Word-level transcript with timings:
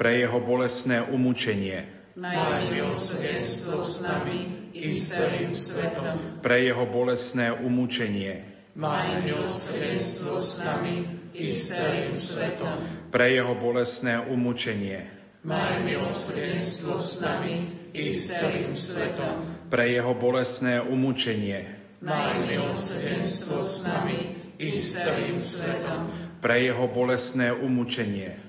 pre 0.00 0.16
jeho 0.16 0.40
bolestné 0.40 1.04
umúčenie, 1.12 1.84
maj 2.16 2.72
milosrdenstvo 2.72 3.84
s 3.84 4.00
nami 4.08 4.72
i 4.72 4.96
s 4.96 5.12
celým 5.12 5.52
svetom. 5.52 6.40
pre 6.40 6.64
jeho 6.64 6.88
bolestné 6.88 7.52
umúčenie, 7.52 8.48
Maj 8.72 9.20
milosrdenstvo 9.28 10.40
s 10.40 10.64
nami 10.64 11.04
i 11.36 11.52
s 11.52 11.76
celým 11.76 12.16
svetom. 12.16 12.80
pre 13.12 13.28
jeho 13.36 13.52
bolestné 13.52 14.24
umúčenie, 14.24 15.04
Maj 15.44 15.84
milosrdenstvo 15.84 16.96
s 16.96 17.20
nami 17.20 17.68
i 17.92 18.08
s 18.16 18.40
celým 18.40 18.72
svetom. 18.72 19.68
pre 19.68 19.84
jeho 19.92 20.16
bolestné 20.16 20.80
umúčenie, 20.80 21.76
Maj 22.00 22.40
milosrdenstvo 22.48 23.60
s 23.60 23.84
nami 23.84 24.32
i 24.56 24.72
s 24.72 24.96
celým 24.96 25.36
svetom. 25.36 26.08
pre 26.40 26.64
jeho 26.64 26.88
bolestné 26.88 27.52
umúčenie, 27.52 28.48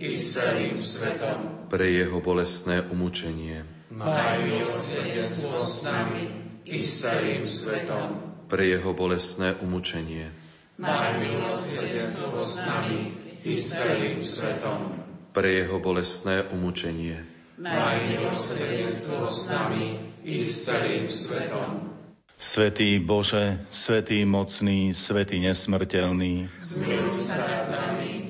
i 0.00 0.16
s 0.16 0.40
celým 0.40 0.72
svetom. 0.80 1.68
pre 1.68 1.92
Jeho 1.92 2.24
bolestné 2.24 2.80
umúčenie, 2.88 3.68
Maj 3.92 4.48
milosrdenstvo 4.48 5.60
s 5.60 5.84
nami 5.84 6.24
i 6.64 6.80
s 6.80 7.04
celým 7.04 7.44
svetom. 7.44 8.32
pre 8.48 8.64
Jeho 8.64 8.96
bolestné 8.96 9.60
umúčenie, 9.60 10.32
Maj 10.80 11.20
milosrdenstvo 11.20 12.40
s 12.40 12.56
nami 12.64 12.98
i 13.44 13.54
s 13.60 13.76
celým 13.76 14.16
svetom. 14.16 14.78
pre 15.36 15.60
Jeho 15.60 15.76
bolestné 15.76 16.48
umúčenie, 16.48 17.20
Maj 17.60 18.00
milosrdenstvo 18.08 19.28
s 19.28 19.52
nami 19.52 20.00
i 20.24 20.40
s 20.40 20.64
celým 20.64 21.12
svetom. 21.12 21.92
Svetý 22.40 22.96
Bože, 23.04 23.68
Svetý 23.68 24.24
mocný, 24.24 24.96
Svetý 24.96 25.44
nesmrteľný, 25.44 26.48
Zmiluj 26.56 27.12
sa 27.12 27.44
nad 27.44 27.64
nami 27.68 28.29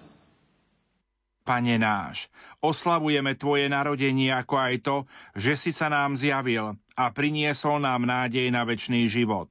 Pane 1.41 1.81
náš, 1.81 2.29
oslavujeme 2.61 3.33
Tvoje 3.33 3.65
narodenie 3.65 4.29
ako 4.29 4.55
aj 4.61 4.75
to, 4.85 4.97
že 5.33 5.57
si 5.57 5.71
sa 5.73 5.89
nám 5.89 6.13
zjavil 6.13 6.77
a 6.93 7.05
priniesol 7.09 7.81
nám 7.81 8.05
nádej 8.05 8.53
na 8.53 8.61
večný 8.61 9.09
život. 9.09 9.49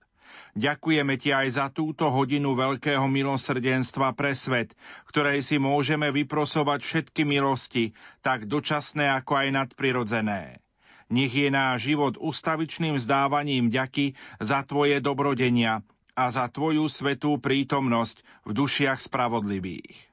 Ďakujeme 0.55 1.19
Ti 1.19 1.31
aj 1.35 1.49
za 1.50 1.67
túto 1.70 2.06
hodinu 2.11 2.55
veľkého 2.55 3.06
milosrdenstva 3.11 4.14
pre 4.14 4.35
svet, 4.38 4.75
ktorej 5.11 5.43
si 5.43 5.59
môžeme 5.59 6.14
vyprosovať 6.14 6.81
všetky 6.82 7.23
milosti, 7.26 7.94
tak 8.23 8.47
dočasné 8.47 9.11
ako 9.23 9.47
aj 9.47 9.49
nadprirodzené. 9.50 10.62
Nech 11.11 11.35
je 11.35 11.50
náš 11.50 11.91
život 11.91 12.14
ustavičným 12.23 12.94
vzdávaním 12.94 13.67
ďaky 13.67 14.14
za 14.38 14.62
Tvoje 14.62 15.03
dobrodenia 15.03 15.82
a 16.14 16.31
za 16.31 16.47
Tvoju 16.47 16.87
svetú 16.87 17.38
prítomnosť 17.43 18.23
v 18.47 18.50
dušiach 18.55 19.03
spravodlivých. 19.03 20.10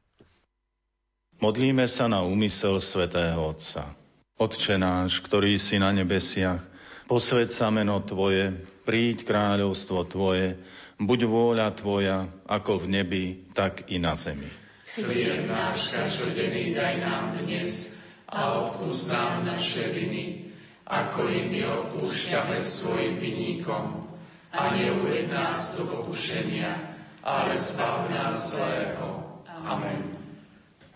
Modlíme 1.38 1.86
sa 1.86 2.10
na 2.10 2.26
úmysel 2.26 2.82
svätého 2.82 3.38
Otca. 3.38 3.94
Otče 4.42 4.82
náš, 4.82 5.22
ktorý 5.22 5.62
si 5.62 5.78
na 5.78 5.94
nebesiach, 5.94 6.66
posved 7.06 7.54
sa 7.54 7.70
meno 7.70 8.02
Tvoje, 8.02 8.58
príď 8.90 9.22
kráľovstvo 9.22 10.02
Tvoje, 10.10 10.58
buď 10.98 11.20
vôľa 11.30 11.78
Tvoja, 11.78 12.26
ako 12.50 12.82
v 12.82 12.86
nebi, 12.90 13.26
tak 13.54 13.86
i 13.94 14.02
na 14.02 14.18
zemi. 14.18 14.50
Chlieb 14.98 15.46
náš 15.46 15.94
každodenný 15.94 16.74
daj 16.74 17.06
nám 17.06 17.38
dnes 17.46 18.02
a 18.26 18.66
odpúsť 18.66 19.14
nám 19.14 19.46
naše 19.46 19.94
viny, 19.94 20.50
ako 20.90 21.22
i 21.30 21.54
my 21.54 21.62
odpúšťame 21.70 22.58
svojim 22.66 23.22
vinníkom. 23.22 24.10
A 24.58 24.74
neuved 24.74 25.30
nás 25.30 25.78
do 25.78 25.86
pokušenia, 25.86 26.98
ale 27.22 27.62
zbav 27.62 28.10
nás 28.10 28.58
zlého. 28.58 29.22
Amen. 29.46 30.17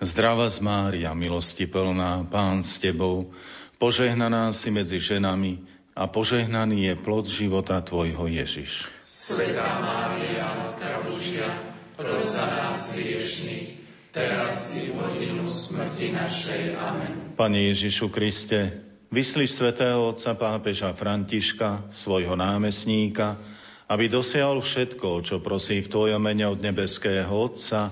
Zdrava 0.02 0.50
z 0.50 0.66
Mária, 0.66 1.14
milosti 1.14 1.70
plná, 1.70 2.26
Pán 2.26 2.66
s 2.66 2.82
Tebou, 2.82 3.38
požehnaná 3.78 4.50
si 4.50 4.74
medzi 4.74 4.98
ženami 4.98 5.62
a 5.94 6.10
požehnaný 6.10 6.90
je 6.90 6.94
plod 6.98 7.30
života 7.30 7.78
Tvojho 7.86 8.26
Ježiš. 8.26 8.90
Svetá 9.06 9.78
Mária, 9.78 10.58
Matka 10.58 11.06
Božia, 11.06 11.54
pros 11.94 12.34
za 12.34 12.50
nás 12.50 12.98
hriešných, 12.98 13.78
teraz 14.10 14.74
i 14.74 14.90
v 14.90 14.98
hodinu 14.98 15.46
smrti 15.46 16.18
našej. 16.18 16.74
Amen. 16.74 17.38
Pane 17.38 17.70
Ježišu 17.70 18.10
Kriste, 18.10 18.82
Vyslíš 19.14 19.60
svätého 19.60 20.02
otca 20.02 20.34
pápeža 20.34 20.98
Františka, 20.98 21.94
svojho 21.94 22.34
námestníka, 22.34 23.38
aby 23.86 24.10
dosiahol 24.10 24.66
všetko, 24.66 25.22
čo 25.22 25.44
prosí 25.44 25.84
v 25.84 25.92
Tvojom 25.94 26.18
mene 26.26 26.50
od 26.50 26.58
nebeského 26.58 27.30
Otca, 27.30 27.92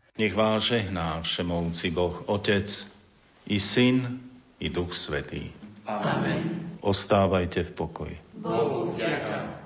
Nech 0.17 0.35
vás 0.35 0.63
žehná 0.63 1.21
všemovci 1.21 1.91
Boh, 1.91 2.23
Otec, 2.25 2.87
i 3.47 3.59
Syn, 3.59 4.19
i 4.59 4.69
Duch 4.69 4.95
Svetý. 4.95 5.51
Amen. 5.87 6.69
Ostávajte 6.81 7.63
v 7.63 7.71
pokoji. 7.71 8.15
Bohu 8.35 8.91
vďaka. 8.91 9.60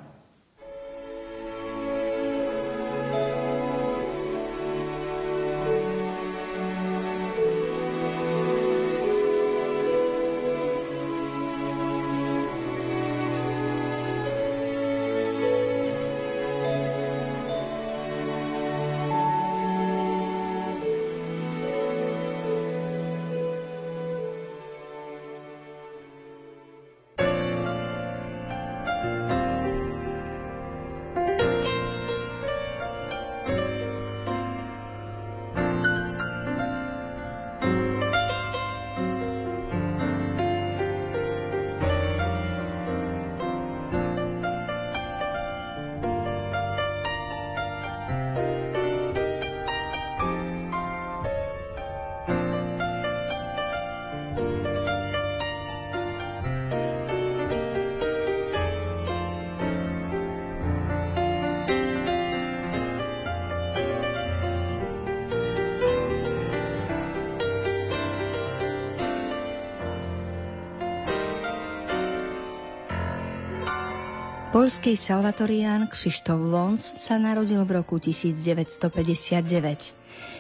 Polský 74.66 74.98
salvatorián 74.98 75.86
Kšištof 75.86 76.42
Wons 76.50 76.82
sa 76.82 77.22
narodil 77.22 77.62
v 77.70 77.86
roku 77.86 78.02
1959. 78.02 79.94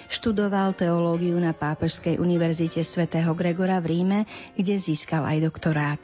Študoval 0.10 0.74
teológiu 0.74 1.38
na 1.38 1.54
Pápežskej 1.54 2.18
univerzite 2.18 2.82
svätého 2.82 3.38
Gregora 3.38 3.78
v 3.78 3.94
Ríme, 3.94 4.20
kde 4.58 4.82
získal 4.82 5.30
aj 5.30 5.46
doktorát. 5.46 6.02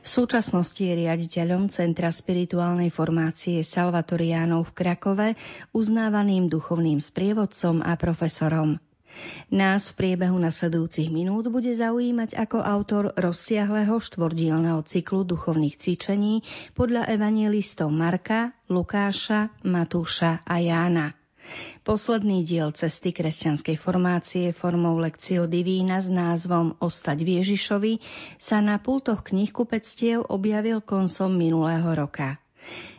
V 0.00 0.08
súčasnosti 0.08 0.80
je 0.80 0.96
riaditeľom 0.96 1.68
Centra 1.68 2.08
spirituálnej 2.08 2.88
formácie 2.88 3.60
Salvatoriánov 3.60 4.72
v 4.72 4.72
Krakove, 4.72 5.28
uznávaným 5.76 6.48
duchovným 6.48 7.04
sprievodcom 7.04 7.84
a 7.84 7.92
profesorom. 8.00 8.80
Nás 9.48 9.90
v 9.90 9.96
priebehu 10.04 10.36
nasledujúcich 10.36 11.08
minút 11.08 11.48
bude 11.48 11.72
zaujímať 11.72 12.36
ako 12.36 12.58
autor 12.60 13.04
rozsiahleho 13.16 13.96
štvordielného 13.98 14.84
cyklu 14.84 15.24
duchovných 15.24 15.74
cvičení 15.74 16.44
podľa 16.76 17.08
evangelistov 17.10 17.88
Marka, 17.88 18.52
Lukáša, 18.68 19.50
Matúša 19.64 20.44
a 20.44 20.60
Jána. 20.60 21.18
Posledný 21.80 22.44
diel 22.44 22.76
cesty 22.76 23.16
kresťanskej 23.16 23.80
formácie 23.80 24.52
formou 24.52 25.00
Lekcio 25.00 25.48
Divína 25.48 25.96
s 25.96 26.12
názvom 26.12 26.76
Ostať 26.76 27.24
v 27.24 27.40
Ježišovi 27.40 27.92
sa 28.36 28.60
na 28.60 28.76
pultoch 28.76 29.24
knihkupectiev 29.24 30.28
objavil 30.28 30.84
koncom 30.84 31.32
minulého 31.32 31.88
roka. 31.96 32.36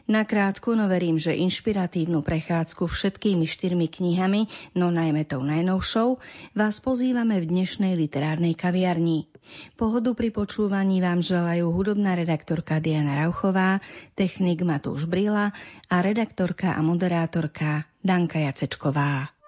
Na 0.09 0.25
krátku, 0.25 0.73
no 0.73 0.89
verím, 0.89 1.21
že 1.21 1.37
inšpiratívnu 1.37 2.25
prechádzku 2.25 2.89
všetkými 2.89 3.45
štyrmi 3.45 3.85
knihami, 3.93 4.49
no 4.73 4.89
najmä 4.89 5.21
tou 5.29 5.45
najnovšou, 5.45 6.17
vás 6.57 6.81
pozývame 6.81 7.37
v 7.37 7.45
dnešnej 7.45 7.93
literárnej 7.93 8.57
kaviarni. 8.57 9.29
Pohodu 9.77 10.17
pri 10.17 10.33
počúvaní 10.33 10.97
vám 10.97 11.21
želajú 11.21 11.69
hudobná 11.69 12.17
redaktorka 12.17 12.81
Diana 12.81 13.21
Rauchová, 13.21 13.85
technik 14.17 14.65
Matúš 14.65 15.05
Brila 15.05 15.53
a 15.93 15.95
redaktorka 16.01 16.73
a 16.73 16.81
moderátorka 16.81 17.85
Danka 18.01 18.41
Jacečková. 18.41 19.38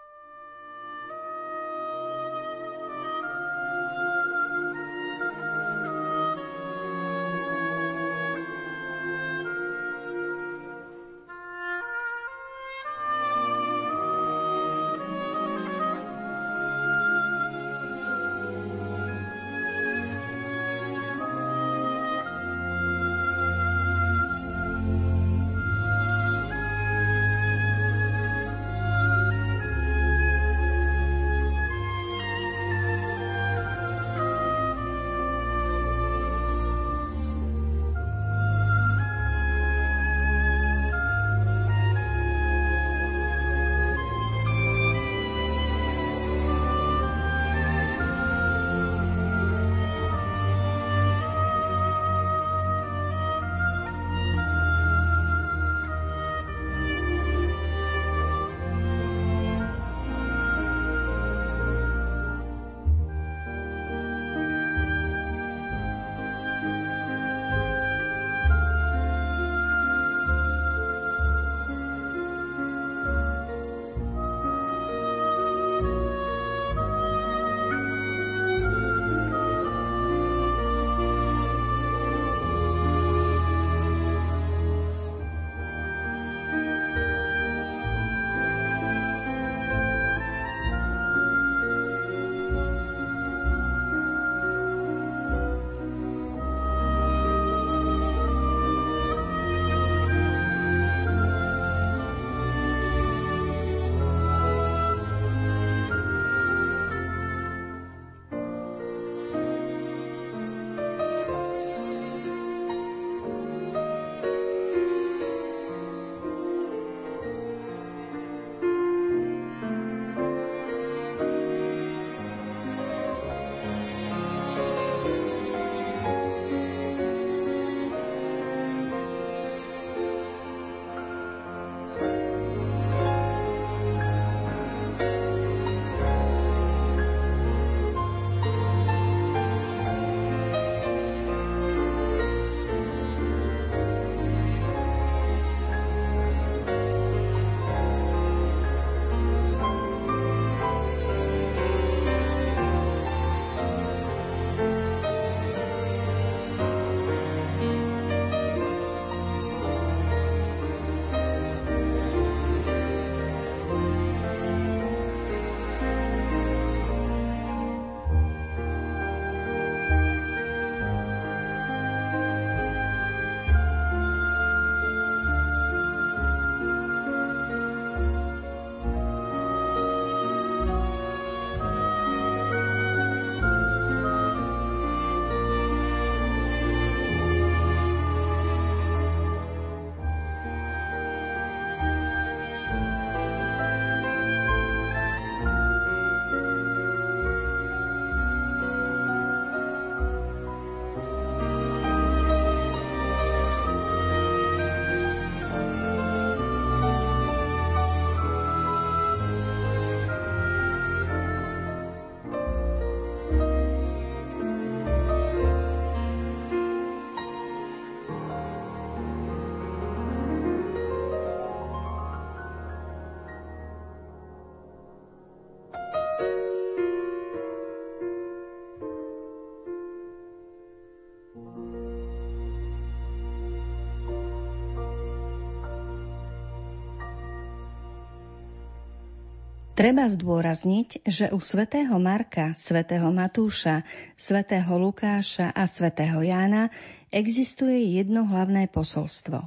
Treba 239.81 240.05
zdôrazniť, 240.05 241.09
že 241.09 241.33
u 241.33 241.41
svätého 241.41 241.97
Marka, 241.97 242.53
svätého 242.53 243.09
Matúša, 243.09 243.81
svätého 244.13 244.77
Lukáša 244.77 245.49
a 245.49 245.65
svätého 245.65 246.21
Jána 246.21 246.69
existuje 247.09 247.97
jedno 247.97 248.29
hlavné 248.29 248.69
posolstvo. 248.69 249.41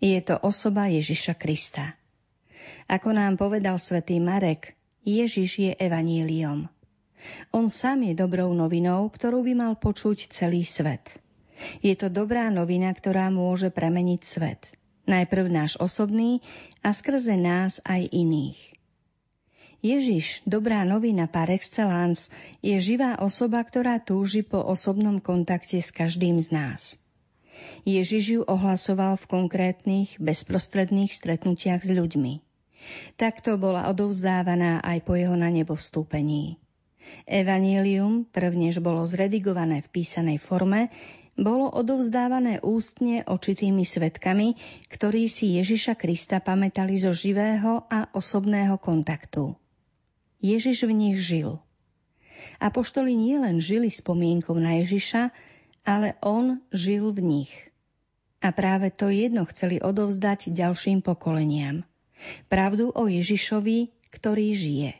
Je 0.00 0.16
to 0.24 0.40
osoba 0.40 0.88
Ježiša 0.88 1.36
Krista. 1.36 2.00
Ako 2.88 3.12
nám 3.12 3.36
povedal 3.36 3.76
svätý 3.76 4.16
Marek, 4.24 4.72
Ježiš 5.04 5.60
je 5.60 5.72
evaníliom. 5.76 6.64
On 7.52 7.68
sám 7.68 8.08
je 8.08 8.16
dobrou 8.16 8.56
novinou, 8.56 9.12
ktorú 9.12 9.44
by 9.44 9.52
mal 9.52 9.72
počuť 9.76 10.32
celý 10.32 10.64
svet. 10.64 11.20
Je 11.84 11.92
to 11.92 12.08
dobrá 12.08 12.48
novina, 12.48 12.88
ktorá 12.88 13.28
môže 13.28 13.68
premeniť 13.68 14.20
svet. 14.24 14.64
Najprv 15.04 15.44
náš 15.52 15.76
osobný 15.76 16.40
a 16.80 16.96
skrze 16.96 17.36
nás 17.36 17.84
aj 17.84 18.08
iných. 18.08 18.83
Ježiš, 19.84 20.40
dobrá 20.48 20.80
novina 20.88 21.28
par 21.28 21.52
excellence, 21.52 22.32
je 22.64 22.72
živá 22.80 23.20
osoba, 23.20 23.60
ktorá 23.60 24.00
túži 24.00 24.40
po 24.40 24.56
osobnom 24.56 25.20
kontakte 25.20 25.76
s 25.76 25.92
každým 25.92 26.40
z 26.40 26.56
nás. 26.56 26.96
Ježiš 27.84 28.24
ju 28.40 28.40
ohlasoval 28.48 29.20
v 29.20 29.28
konkrétnych, 29.28 30.16
bezprostredných 30.16 31.12
stretnutiach 31.12 31.84
s 31.84 31.92
ľuďmi. 31.92 32.40
Takto 33.20 33.60
bola 33.60 33.92
odovzdávaná 33.92 34.80
aj 34.80 35.04
po 35.04 35.20
jeho 35.20 35.36
na 35.36 35.52
nebo 35.52 35.76
vstúpení. 35.76 36.56
Evanílium, 37.28 38.24
prvnež 38.24 38.80
bolo 38.80 39.04
zredigované 39.04 39.84
v 39.84 40.00
písanej 40.00 40.40
forme, 40.40 40.88
bolo 41.36 41.68
odovzdávané 41.68 42.64
ústne 42.64 43.20
očitými 43.28 43.84
svetkami, 43.84 44.56
ktorí 44.88 45.28
si 45.28 45.60
Ježiša 45.60 45.92
Krista 46.00 46.40
pamätali 46.40 46.96
zo 46.96 47.12
živého 47.12 47.84
a 47.92 48.08
osobného 48.16 48.80
kontaktu. 48.80 49.60
Ježiš 50.44 50.84
v 50.84 50.92
nich 50.92 51.16
žil. 51.24 51.56
Apoštoli 52.60 53.16
nielen 53.16 53.64
žili 53.64 53.88
spomienkou 53.88 54.52
na 54.60 54.84
Ježiša, 54.84 55.32
ale 55.88 56.20
on 56.20 56.60
žil 56.68 57.16
v 57.16 57.20
nich. 57.24 57.52
A 58.44 58.52
práve 58.52 58.92
to 58.92 59.08
jedno 59.08 59.48
chceli 59.48 59.80
odovzdať 59.80 60.52
ďalším 60.52 61.00
pokoleniam. 61.00 61.88
Pravdu 62.52 62.92
o 62.92 63.08
Ježišovi, 63.08 63.88
ktorý 64.12 64.52
žije. 64.52 64.92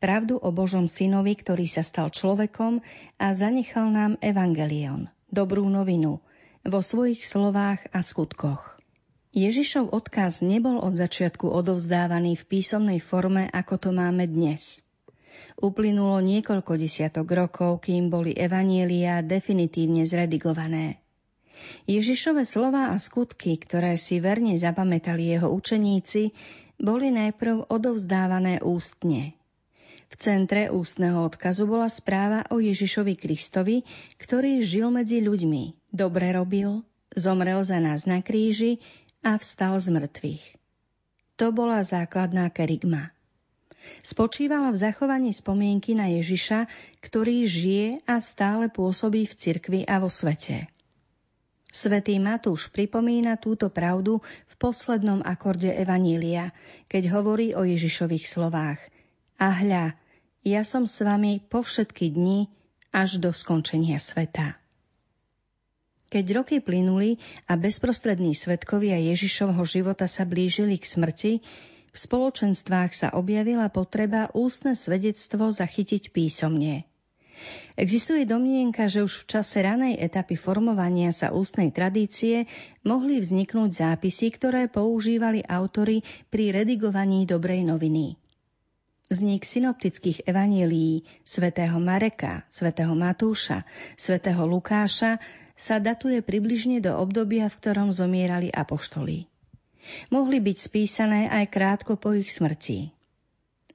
Pravdu 0.00 0.40
o 0.40 0.48
Božom 0.56 0.88
synovi, 0.88 1.36
ktorý 1.36 1.68
sa 1.68 1.84
stal 1.84 2.08
človekom 2.08 2.80
a 3.20 3.26
zanechal 3.36 3.92
nám 3.92 4.16
evangelion, 4.24 5.12
dobrú 5.28 5.68
novinu, 5.68 6.24
vo 6.64 6.80
svojich 6.80 7.20
slovách 7.28 7.84
a 7.92 8.00
skutkoch. 8.00 8.75
Ježišov 9.36 9.92
odkaz 9.92 10.40
nebol 10.40 10.80
od 10.80 10.96
začiatku 10.96 11.52
odovzdávaný 11.52 12.40
v 12.40 12.44
písomnej 12.56 13.04
forme, 13.04 13.52
ako 13.52 13.76
to 13.76 13.90
máme 13.92 14.24
dnes. 14.24 14.80
Uplynulo 15.60 16.24
niekoľko 16.24 16.80
desiatok 16.80 17.28
rokov, 17.36 17.84
kým 17.84 18.08
boli 18.08 18.32
evanielia 18.32 19.20
definitívne 19.20 20.08
zredigované. 20.08 21.04
Ježišove 21.84 22.48
slova 22.48 22.92
a 22.92 22.96
skutky, 22.96 23.60
ktoré 23.60 24.00
si 24.00 24.24
verne 24.24 24.56
zapamätali 24.56 25.28
jeho 25.28 25.52
učeníci, 25.52 26.32
boli 26.80 27.12
najprv 27.12 27.68
odovzdávané 27.68 28.64
ústne. 28.64 29.36
V 30.08 30.14
centre 30.16 30.72
ústneho 30.72 31.20
odkazu 31.20 31.68
bola 31.68 31.92
správa 31.92 32.48
o 32.48 32.56
Ježišovi 32.56 33.20
Kristovi, 33.20 33.84
ktorý 34.16 34.64
žil 34.64 34.88
medzi 34.88 35.20
ľuďmi, 35.20 35.92
dobre 35.92 36.32
robil, 36.32 36.80
zomrel 37.12 37.60
za 37.68 37.84
nás 37.84 38.08
na 38.08 38.24
kríži 38.24 38.80
a 39.22 39.36
vstal 39.40 39.78
z 39.80 39.88
mŕtvych. 39.92 40.44
To 41.36 41.52
bola 41.52 41.84
základná 41.84 42.48
kerigma. 42.48 43.12
Spočívala 44.02 44.74
v 44.74 44.80
zachovaní 44.82 45.30
spomienky 45.30 45.94
na 45.94 46.10
Ježiša, 46.10 46.66
ktorý 47.04 47.46
žije 47.46 47.86
a 48.08 48.18
stále 48.18 48.66
pôsobí 48.72 49.28
v 49.28 49.34
cirkvi 49.36 49.80
a 49.86 50.02
vo 50.02 50.10
svete. 50.10 50.66
Svetý 51.70 52.16
Matúš 52.16 52.72
pripomína 52.72 53.36
túto 53.36 53.68
pravdu 53.68 54.24
v 54.48 54.54
poslednom 54.56 55.20
akorde 55.20 55.68
Evanília, 55.68 56.56
keď 56.88 57.12
hovorí 57.12 57.52
o 57.52 57.68
Ježišových 57.68 58.24
slovách. 58.24 58.80
A 59.36 59.52
hľa, 59.52 59.92
ja 60.40 60.64
som 60.64 60.88
s 60.88 61.04
vami 61.04 61.44
po 61.44 61.60
všetky 61.60 62.16
dni 62.16 62.48
až 62.96 63.20
do 63.20 63.28
skončenia 63.28 64.00
sveta. 64.00 64.56
Keď 66.16 66.32
roky 66.32 66.64
plynuli 66.64 67.20
a 67.44 67.60
bezprostrední 67.60 68.32
svetkovia 68.32 68.96
Ježišovho 69.12 69.60
života 69.68 70.08
sa 70.08 70.24
blížili 70.24 70.80
k 70.80 70.88
smrti, 70.88 71.32
v 71.92 71.96
spoločenstvách 72.00 72.96
sa 72.96 73.12
objavila 73.12 73.68
potreba 73.68 74.32
ústne 74.32 74.72
svedectvo 74.72 75.52
zachytiť 75.52 76.16
písomne. 76.16 76.88
Existuje 77.76 78.24
domnienka, 78.24 78.88
že 78.88 79.04
už 79.04 79.12
v 79.12 79.24
čase 79.28 79.60
ranej 79.60 80.00
etapy 80.00 80.40
formovania 80.40 81.12
sa 81.12 81.36
ústnej 81.36 81.68
tradície 81.68 82.48
mohli 82.80 83.20
vzniknúť 83.20 83.76
zápisy, 83.76 84.32
ktoré 84.40 84.72
používali 84.72 85.44
autory 85.44 86.00
pri 86.32 86.48
redigovaní 86.48 87.28
dobrej 87.28 87.68
noviny. 87.68 88.16
Vznik 89.12 89.44
synoptických 89.44 90.24
evanílií 90.24 91.04
svätého 91.28 91.76
Mareka, 91.76 92.48
svätého 92.48 92.96
Matúša, 92.96 93.68
svätého 94.00 94.48
Lukáša 94.48 95.20
sa 95.56 95.80
datuje 95.80 96.20
približne 96.20 96.84
do 96.84 96.92
obdobia, 96.94 97.48
v 97.48 97.58
ktorom 97.58 97.88
zomierali 97.90 98.52
apoštoli. 98.52 99.24
Mohli 100.12 100.38
byť 100.44 100.56
spísané 100.60 101.20
aj 101.32 101.44
krátko 101.48 101.96
po 101.96 102.12
ich 102.12 102.28
smrti. 102.28 102.92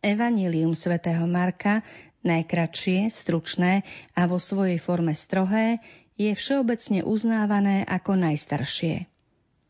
Evangelium 0.02 0.78
svätého 0.78 1.26
Marka, 1.26 1.82
najkratšie, 2.22 3.10
stručné 3.10 3.82
a 4.14 4.30
vo 4.30 4.38
svojej 4.38 4.78
forme 4.78 5.18
strohé, 5.18 5.82
je 6.22 6.30
všeobecne 6.38 7.02
uznávané 7.02 7.82
ako 7.86 8.14
najstaršie. 8.14 9.10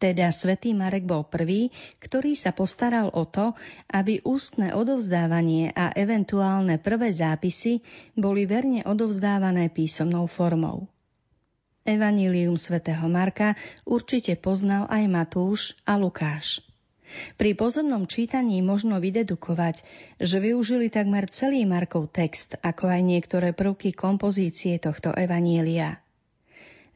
Teda 0.01 0.33
svätý 0.33 0.73
Marek 0.73 1.05
bol 1.05 1.21
prvý, 1.21 1.69
ktorý 2.01 2.33
sa 2.33 2.49
postaral 2.51 3.13
o 3.13 3.23
to, 3.29 3.53
aby 3.93 4.17
ústne 4.25 4.73
odovzdávanie 4.73 5.69
a 5.77 5.93
eventuálne 5.93 6.81
prvé 6.81 7.13
zápisy 7.13 7.85
boli 8.17 8.49
verne 8.49 8.81
odovzdávané 8.81 9.69
písomnou 9.69 10.25
formou. 10.25 10.89
Evanílium 11.81 12.61
svätého 12.61 13.09
Marka 13.09 13.57
určite 13.89 14.37
poznal 14.37 14.85
aj 14.85 15.03
Matúš 15.09 15.73
a 15.81 15.97
Lukáš. 15.97 16.61
Pri 17.35 17.57
pozornom 17.57 18.07
čítaní 18.07 18.61
možno 18.63 19.01
vydedukovať, 19.01 19.83
že 20.21 20.37
využili 20.39 20.87
takmer 20.87 21.27
celý 21.27 21.65
Markov 21.67 22.13
text, 22.13 22.55
ako 22.61 22.87
aj 22.87 23.01
niektoré 23.03 23.49
prvky 23.51 23.91
kompozície 23.91 24.77
tohto 24.77 25.11
evanielia. 25.11 25.99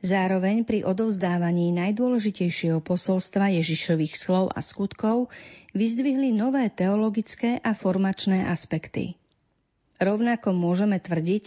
Zároveň 0.06 0.70
pri 0.70 0.86
odovzdávaní 0.86 1.74
najdôležitejšieho 1.74 2.78
posolstva 2.86 3.50
Ježišových 3.58 4.14
slov 4.14 4.54
a 4.54 4.62
skutkov 4.62 5.34
vyzdvihli 5.74 6.30
nové 6.30 6.70
teologické 6.70 7.58
a 7.58 7.74
formačné 7.74 8.46
aspekty. 8.46 9.18
Rovnako 9.96 10.52
môžeme 10.52 11.00
tvrdiť, 11.00 11.44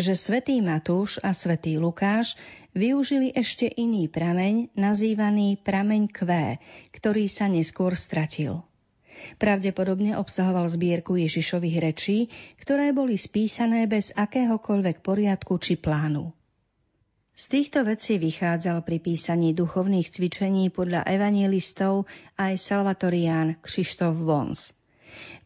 že 0.00 0.16
svätý 0.16 0.64
Matúš 0.64 1.20
a 1.20 1.36
svätý 1.36 1.76
Lukáš 1.76 2.32
využili 2.72 3.28
ešte 3.36 3.68
iný 3.68 4.08
prameň, 4.08 4.72
nazývaný 4.72 5.60
prameň 5.60 6.08
Q, 6.08 6.18
ktorý 6.96 7.28
sa 7.28 7.52
neskôr 7.52 7.92
stratil. 7.92 8.64
Pravdepodobne 9.36 10.16
obsahoval 10.16 10.64
zbierku 10.72 11.20
Ježišových 11.20 11.76
rečí, 11.84 12.32
ktoré 12.56 12.96
boli 12.96 13.20
spísané 13.20 13.84
bez 13.84 14.16
akéhokoľvek 14.16 15.04
poriadku 15.04 15.60
či 15.60 15.76
plánu. 15.76 16.32
Z 17.36 17.44
týchto 17.52 17.84
vecí 17.84 18.16
vychádzal 18.16 18.80
pri 18.80 18.96
písaní 19.00 19.52
duchovných 19.52 20.08
cvičení 20.08 20.72
podľa 20.72 21.04
evangelistov 21.04 22.08
aj 22.40 22.56
Salvatorián 22.56 23.60
Kšištof 23.60 24.16
Wons– 24.24 24.72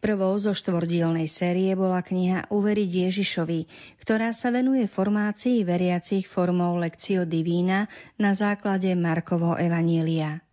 Prvou 0.05 0.37
zo 0.37 0.53
štvordielnej 0.53 1.25
série 1.33 1.73
bola 1.73 2.05
kniha 2.05 2.53
Uveriť 2.53 3.09
Ježišovi, 3.09 3.61
ktorá 4.05 4.37
sa 4.37 4.53
venuje 4.53 4.85
formácii 4.85 5.65
veriacich 5.65 6.29
formou 6.29 6.77
Lekcio 6.77 7.25
Divína 7.25 7.89
na 8.21 8.37
základe 8.37 8.93
Markovho 8.93 9.57
Evanielia. 9.57 10.45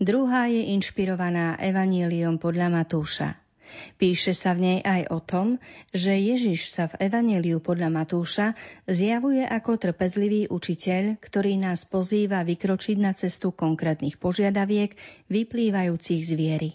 Druhá 0.00 0.48
je 0.48 0.72
inšpirovaná 0.72 1.60
Evanieliom 1.60 2.40
podľa 2.40 2.72
Matúša. 2.72 3.36
Píše 4.00 4.32
sa 4.32 4.56
v 4.56 4.60
nej 4.64 4.78
aj 4.80 5.12
o 5.12 5.20
tom, 5.20 5.60
že 5.92 6.16
Ježiš 6.16 6.72
sa 6.72 6.88
v 6.88 7.12
Evangeliu 7.12 7.60
podľa 7.60 7.92
Matúša 7.92 8.56
zjavuje 8.88 9.44
ako 9.44 9.76
trpezlivý 9.76 10.48
učiteľ, 10.48 11.20
ktorý 11.20 11.60
nás 11.60 11.84
pozýva 11.84 12.40
vykročiť 12.40 12.96
na 12.96 13.12
cestu 13.12 13.52
konkrétnych 13.52 14.16
požiadaviek 14.16 14.96
vyplývajúcich 15.28 16.24
z 16.24 16.32
viery. 16.32 16.72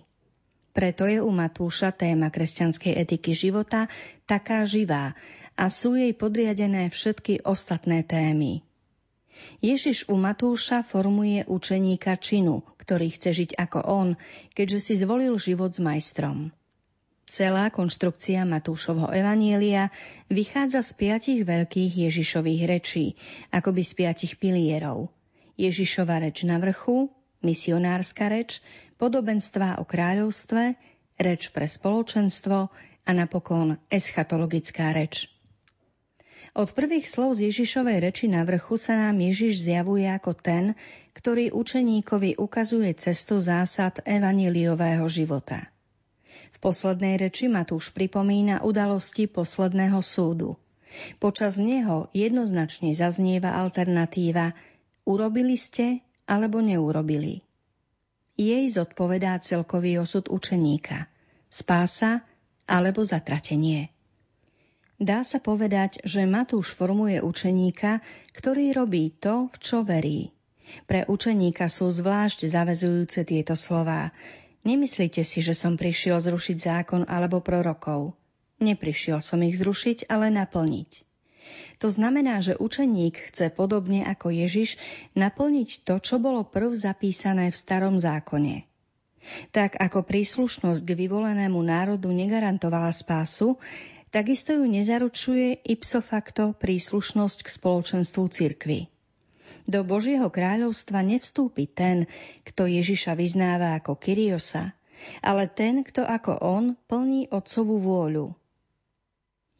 Preto 0.73 1.05
je 1.05 1.21
u 1.21 1.29
Matúša 1.29 1.93
téma 1.93 2.33
kresťanskej 2.33 2.97
etiky 2.97 3.37
života 3.37 3.85
taká 4.25 4.65
živá 4.65 5.13
a 5.53 5.69
sú 5.69 5.93
jej 5.93 6.17
podriadené 6.17 6.89
všetky 6.89 7.45
ostatné 7.45 8.01
témy. 8.01 8.65
Ježiš 9.61 10.09
u 10.09 10.17
Matúša 10.17 10.81
formuje 10.81 11.45
učeníka 11.45 12.17
činu, 12.17 12.65
ktorý 12.81 13.13
chce 13.13 13.29
žiť 13.33 13.51
ako 13.57 13.79
on, 13.85 14.09
keďže 14.57 14.79
si 14.81 14.93
zvolil 14.97 15.37
život 15.37 15.73
s 15.73 15.81
majstrom. 15.81 16.49
Celá 17.33 17.73
konštrukcia 17.73 18.45
Matúšovho 18.45 19.09
evanielia 19.09 19.89
vychádza 20.29 20.85
z 20.85 20.91
piatich 20.93 21.41
veľkých 21.41 22.05
Ježišových 22.05 22.61
rečí, 22.69 23.17
akoby 23.49 23.81
z 23.81 23.91
piatich 23.97 24.33
pilierov. 24.37 25.09
Ježišova 25.57 26.21
reč 26.21 26.45
na 26.45 26.61
vrchu, 26.61 27.09
misionárska 27.41 28.29
reč, 28.29 28.61
podobenstva 29.03 29.83
o 29.83 29.83
kráľovstve, 29.83 30.79
reč 31.19 31.51
pre 31.51 31.67
spoločenstvo 31.67 32.71
a 33.03 33.11
napokon 33.11 33.75
eschatologická 33.91 34.95
reč. 34.95 35.27
Od 36.55 36.71
prvých 36.71 37.11
slov 37.11 37.35
z 37.35 37.51
Ježišovej 37.51 37.99
reči 37.99 38.31
na 38.31 38.47
vrchu 38.47 38.79
sa 38.79 38.95
nám 38.95 39.19
Ježiš 39.19 39.67
zjavuje 39.67 40.07
ako 40.07 40.31
ten, 40.39 40.79
ktorý 41.19 41.51
učeníkovi 41.51 42.39
ukazuje 42.39 42.95
cestu 42.95 43.43
zásad 43.43 43.99
evaníliového 44.07 45.03
života. 45.11 45.67
V 46.55 46.57
poslednej 46.63 47.19
reči 47.19 47.51
Matúš 47.51 47.91
pripomína 47.91 48.63
udalosti 48.63 49.27
posledného 49.27 49.99
súdu. 49.99 50.55
Počas 51.19 51.59
neho 51.59 52.07
jednoznačne 52.15 52.95
zaznieva 52.95 53.51
alternatíva 53.59 54.55
urobili 55.03 55.59
ste 55.59 55.99
alebo 56.23 56.63
neurobili. 56.63 57.43
Jej 58.33 58.65
zodpovedá 58.73 59.37
celkový 59.37 60.01
osud 60.01 60.25
učeníka. 60.25 61.05
Spása 61.53 62.25
alebo 62.65 63.05
zatratenie. 63.05 63.93
Dá 64.97 65.21
sa 65.21 65.37
povedať, 65.37 66.01
že 66.01 66.25
Matúš 66.25 66.73
formuje 66.73 67.21
učeníka, 67.21 68.01
ktorý 68.33 68.73
robí 68.73 69.13
to, 69.13 69.53
v 69.53 69.55
čo 69.61 69.85
verí. 69.85 70.33
Pre 70.89 71.05
učeníka 71.05 71.69
sú 71.69 71.91
zvlášť 71.91 72.49
zavezujúce 72.49 73.21
tieto 73.27 73.53
slová. 73.53 74.15
Nemyslíte 74.63 75.21
si, 75.27 75.43
že 75.43 75.53
som 75.53 75.75
prišiel 75.75 76.23
zrušiť 76.23 76.57
zákon 76.57 77.01
alebo 77.05 77.43
prorokov. 77.43 78.15
Neprišiel 78.63 79.19
som 79.19 79.43
ich 79.43 79.59
zrušiť, 79.59 80.07
ale 80.07 80.31
naplniť. 80.31 81.12
To 81.83 81.87
znamená, 81.91 82.39
že 82.39 82.59
učeník 82.59 83.31
chce 83.31 83.51
podobne 83.51 84.05
ako 84.07 84.31
Ježiš 84.31 84.79
naplniť 85.17 85.83
to, 85.83 85.99
čo 85.99 86.19
bolo 86.19 86.47
prv 86.47 86.73
zapísané 86.75 87.51
v 87.51 87.57
starom 87.57 87.99
zákone. 87.99 88.63
Tak 89.55 89.79
ako 89.79 90.03
príslušnosť 90.03 90.81
k 90.83 90.91
vyvolenému 91.07 91.59
národu 91.63 92.11
negarantovala 92.11 92.91
spásu, 92.91 93.55
Takisto 94.13 94.53
ju 94.53 94.69
nezaručuje 94.69 95.65
ipso 95.65 95.97
facto 95.97 96.53
príslušnosť 96.53 97.37
k 97.41 97.49
spoločenstvu 97.49 98.23
cirkvy. 98.29 98.85
Do 99.65 99.81
Božieho 99.81 100.29
kráľovstva 100.29 101.01
nevstúpi 101.01 101.65
ten, 101.65 102.05
kto 102.45 102.69
Ježiša 102.69 103.17
vyznáva 103.17 103.73
ako 103.73 103.97
Kyriosa, 103.97 104.77
ale 105.25 105.49
ten, 105.49 105.81
kto 105.81 106.05
ako 106.05 106.45
on 106.45 106.77
plní 106.85 107.25
otcovú 107.33 107.81
vôľu. 107.81 108.37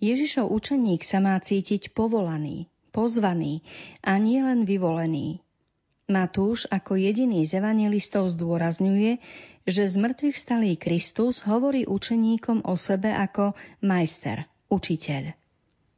Ježišov 0.04 0.52
učeník 0.52 1.00
sa 1.08 1.24
má 1.24 1.40
cítiť 1.40 1.96
povolaný, 1.96 2.68
pozvaný 2.92 3.64
a 4.04 4.20
nie 4.20 4.44
len 4.44 4.68
vyvolený. 4.68 5.40
Matúš 6.12 6.68
ako 6.68 7.00
jediný 7.00 7.48
z 7.48 7.64
evangelistov 7.64 8.28
zdôrazňuje, 8.28 9.24
že 9.64 9.84
z 9.88 9.96
mŕtvych 9.96 10.36
stalý 10.36 10.76
Kristus 10.76 11.40
hovorí 11.48 11.88
učeníkom 11.88 12.68
o 12.68 12.76
sebe 12.76 13.16
ako 13.16 13.56
majster, 13.80 14.44
učiteľ. 14.68 15.32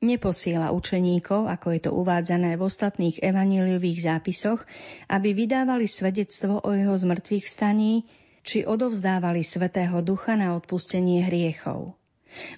Neposiela 0.05 0.69
učeníkov, 0.69 1.49
ako 1.49 1.67
je 1.73 1.81
to 1.89 1.91
uvádzané 1.97 2.61
v 2.61 2.65
ostatných 2.69 3.25
evaníliových 3.25 4.05
zápisoch, 4.05 4.61
aby 5.09 5.33
vydávali 5.33 5.89
svedectvo 5.89 6.61
o 6.61 6.69
jeho 6.77 6.93
zmrtvých 6.93 7.49
staní, 7.49 8.05
či 8.45 8.69
odovzdávali 8.69 9.41
Svetého 9.41 10.05
Ducha 10.05 10.37
na 10.37 10.53
odpustenie 10.53 11.25
hriechov. 11.25 11.97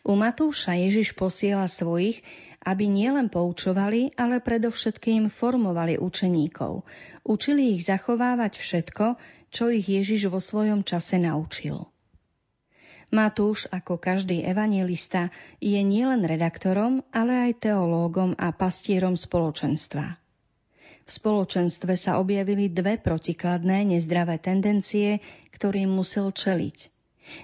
U 0.04 0.18
Matúša 0.18 0.78
Ježiš 0.78 1.14
posiela 1.14 1.70
svojich, 1.70 2.24
aby 2.68 2.90
nielen 2.92 3.32
poučovali, 3.32 4.12
ale 4.20 4.44
predovšetkým 4.44 5.32
formovali 5.32 5.96
učeníkov. 5.96 6.84
Učili 7.24 7.80
ich 7.80 7.88
zachovávať 7.88 8.60
všetko, 8.60 9.06
čo 9.48 9.72
ich 9.72 9.88
Ježiš 9.88 10.28
vo 10.28 10.44
svojom 10.44 10.84
čase 10.84 11.16
naučil. 11.22 11.88
Matúš, 13.08 13.72
ako 13.72 13.96
každý 13.96 14.44
evangelista, 14.44 15.32
je 15.64 15.80
nielen 15.80 16.28
redaktorom, 16.28 17.08
ale 17.16 17.48
aj 17.48 17.64
teológom 17.64 18.36
a 18.36 18.52
pastierom 18.52 19.16
spoločenstva. 19.16 20.20
V 21.08 21.10
spoločenstve 21.16 21.96
sa 21.96 22.20
objavili 22.20 22.68
dve 22.68 23.00
protikladné 23.00 23.96
nezdravé 23.96 24.44
tendencie, 24.44 25.24
ktorým 25.56 25.88
musel 25.88 26.36
čeliť. 26.36 26.97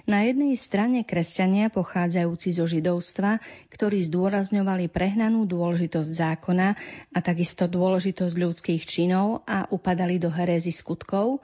Na 0.04 0.24
jednej 0.24 0.56
strane 0.56 1.04
kresťania 1.04 1.72
pochádzajúci 1.72 2.48
zo 2.56 2.64
židovstva, 2.68 3.40
ktorí 3.72 4.04
zdôrazňovali 4.08 4.88
prehnanú 4.92 5.48
dôležitosť 5.48 6.10
zákona 6.10 6.68
a 7.12 7.18
takisto 7.24 7.68
dôležitosť 7.68 8.34
ľudských 8.36 8.82
činov 8.84 9.44
a 9.48 9.68
upadali 9.68 10.20
do 10.20 10.28
herézy 10.28 10.72
skutkov, 10.72 11.40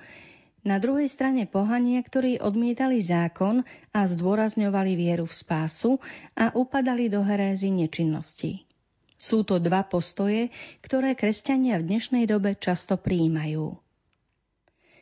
na 0.60 0.76
druhej 0.76 1.08
strane 1.08 1.48
pohania, 1.48 2.04
ktorí 2.04 2.36
odmietali 2.36 3.00
zákon 3.00 3.64
a 3.96 4.00
zdôrazňovali 4.04 4.92
vieru 4.92 5.24
v 5.24 5.32
spásu 5.32 5.96
a 6.36 6.52
upadali 6.52 7.08
do 7.08 7.24
herézy 7.24 7.72
nečinnosti. 7.72 8.68
Sú 9.16 9.44
to 9.44 9.56
dva 9.56 9.84
postoje, 9.84 10.52
ktoré 10.84 11.16
kresťania 11.16 11.80
v 11.80 11.92
dnešnej 11.92 12.24
dobe 12.28 12.56
často 12.56 13.00
prijímajú. 13.00 13.89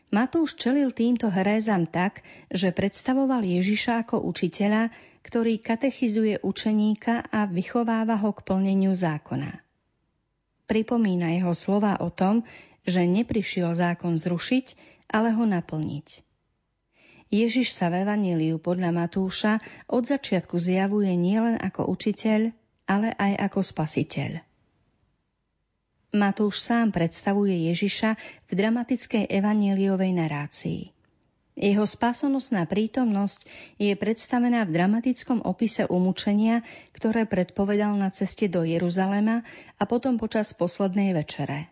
Matúš 0.08 0.56
čelil 0.56 0.88
týmto 0.96 1.28
herézam 1.28 1.84
tak, 1.84 2.24
že 2.48 2.72
predstavoval 2.72 3.44
Ježiša 3.44 4.08
ako 4.08 4.24
učiteľa, 4.24 4.88
ktorý 5.20 5.60
katechizuje 5.60 6.40
učeníka 6.40 7.28
a 7.28 7.44
vychováva 7.44 8.16
ho 8.16 8.32
k 8.32 8.40
plneniu 8.40 8.96
zákona. 8.96 9.60
Pripomína 10.64 11.36
jeho 11.36 11.52
slova 11.52 12.00
o 12.00 12.08
tom, 12.08 12.48
že 12.88 13.04
neprišiel 13.04 13.76
zákon 13.76 14.16
zrušiť, 14.16 14.66
ale 15.12 15.36
ho 15.36 15.44
naplniť. 15.44 16.24
Ježiš 17.28 17.76
sa 17.76 17.92
v 17.92 18.08
Evaníliu 18.08 18.56
podľa 18.56 18.88
Matúša 18.88 19.60
od 19.92 20.08
začiatku 20.08 20.56
zjavuje 20.56 21.12
nielen 21.12 21.60
ako 21.60 21.84
učiteľ, 21.92 22.56
ale 22.88 23.12
aj 23.12 23.52
ako 23.52 23.60
spasiteľ. 23.60 24.47
Matúš 26.08 26.64
sám 26.64 26.88
predstavuje 26.88 27.68
Ježiša 27.68 28.16
v 28.48 28.52
dramatickej 28.56 29.28
evaníliovej 29.28 30.16
narácii. 30.16 30.82
Jeho 31.58 31.84
spasonosná 31.84 32.64
prítomnosť 32.70 33.44
je 33.82 33.92
predstavená 33.98 34.62
v 34.64 34.72
dramatickom 34.78 35.42
opise 35.42 35.84
umúčenia, 35.90 36.62
ktoré 36.94 37.26
predpovedal 37.26 37.98
na 37.98 38.14
ceste 38.14 38.46
do 38.46 38.62
Jeruzalema 38.62 39.42
a 39.76 39.82
potom 39.84 40.16
počas 40.16 40.54
poslednej 40.54 41.12
večere. 41.12 41.68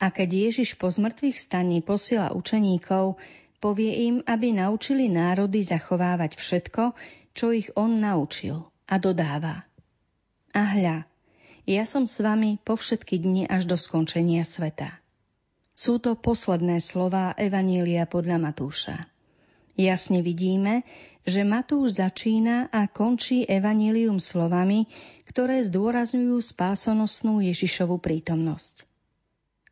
A 0.00 0.08
keď 0.08 0.50
Ježiš 0.50 0.80
po 0.80 0.88
zmrtvých 0.88 1.36
staní 1.36 1.84
posiela 1.84 2.32
učeníkov, 2.32 3.20
povie 3.60 4.08
im, 4.08 4.16
aby 4.24 4.56
naučili 4.56 5.06
národy 5.06 5.62
zachovávať 5.62 6.40
všetko, 6.40 6.96
čo 7.36 7.54
ich 7.54 7.68
on 7.76 8.02
naučil 8.02 8.66
a 8.88 8.96
dodáva. 8.96 9.68
A 10.56 10.62
hľa, 10.64 11.04
ja 11.68 11.84
som 11.84 12.08
s 12.08 12.24
vami 12.24 12.56
po 12.56 12.80
všetky 12.80 13.20
dni 13.20 13.44
až 13.44 13.68
do 13.68 13.76
skončenia 13.76 14.40
sveta. 14.40 14.88
Sú 15.76 16.00
to 16.00 16.16
posledné 16.16 16.80
slová 16.80 17.36
Evanília 17.36 18.08
podľa 18.08 18.40
Matúša. 18.40 19.04
Jasne 19.76 20.24
vidíme, 20.24 20.88
že 21.28 21.44
Matúš 21.44 22.00
začína 22.00 22.72
a 22.72 22.88
končí 22.88 23.44
Evanílium 23.44 24.16
slovami, 24.16 24.88
ktoré 25.28 25.60
zdôrazňujú 25.60 26.40
spásonosnú 26.40 27.44
Ježišovu 27.44 28.00
prítomnosť. 28.00 28.88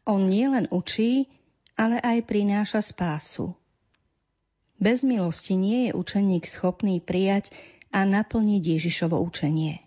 On 0.04 0.20
nielen 0.20 0.68
učí, 0.68 1.32
ale 1.80 1.96
aj 2.04 2.28
prináša 2.28 2.84
spásu. 2.84 3.56
Bez 4.76 5.00
milosti 5.00 5.56
nie 5.56 5.88
je 5.88 5.96
učeník 5.96 6.44
schopný 6.44 7.00
prijať 7.00 7.48
a 7.88 8.04
naplniť 8.04 8.62
Ježišovo 8.62 9.16
učenie. 9.16 9.85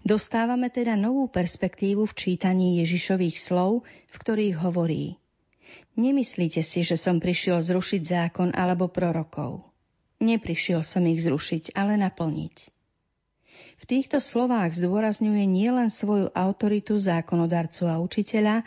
Dostávame 0.00 0.72
teda 0.72 0.96
novú 0.96 1.28
perspektívu 1.28 2.08
v 2.08 2.16
čítaní 2.16 2.80
Ježišových 2.80 3.36
slov, 3.36 3.84
v 4.08 4.16
ktorých 4.16 4.56
hovorí 4.60 5.20
Nemyslíte 6.00 6.64
si, 6.64 6.80
že 6.80 6.96
som 6.96 7.20
prišiel 7.20 7.60
zrušiť 7.60 8.02
zákon 8.02 8.48
alebo 8.56 8.88
prorokov. 8.88 9.66
Neprišiel 10.20 10.80
som 10.80 11.04
ich 11.04 11.20
zrušiť, 11.20 11.76
ale 11.76 12.00
naplniť. 12.00 12.56
V 13.80 13.84
týchto 13.88 14.20
slovách 14.20 14.76
zdôrazňuje 14.76 15.44
nielen 15.48 15.88
svoju 15.88 16.28
autoritu 16.36 17.00
zákonodarcu 17.00 17.88
a 17.88 17.96
učiteľa, 18.00 18.64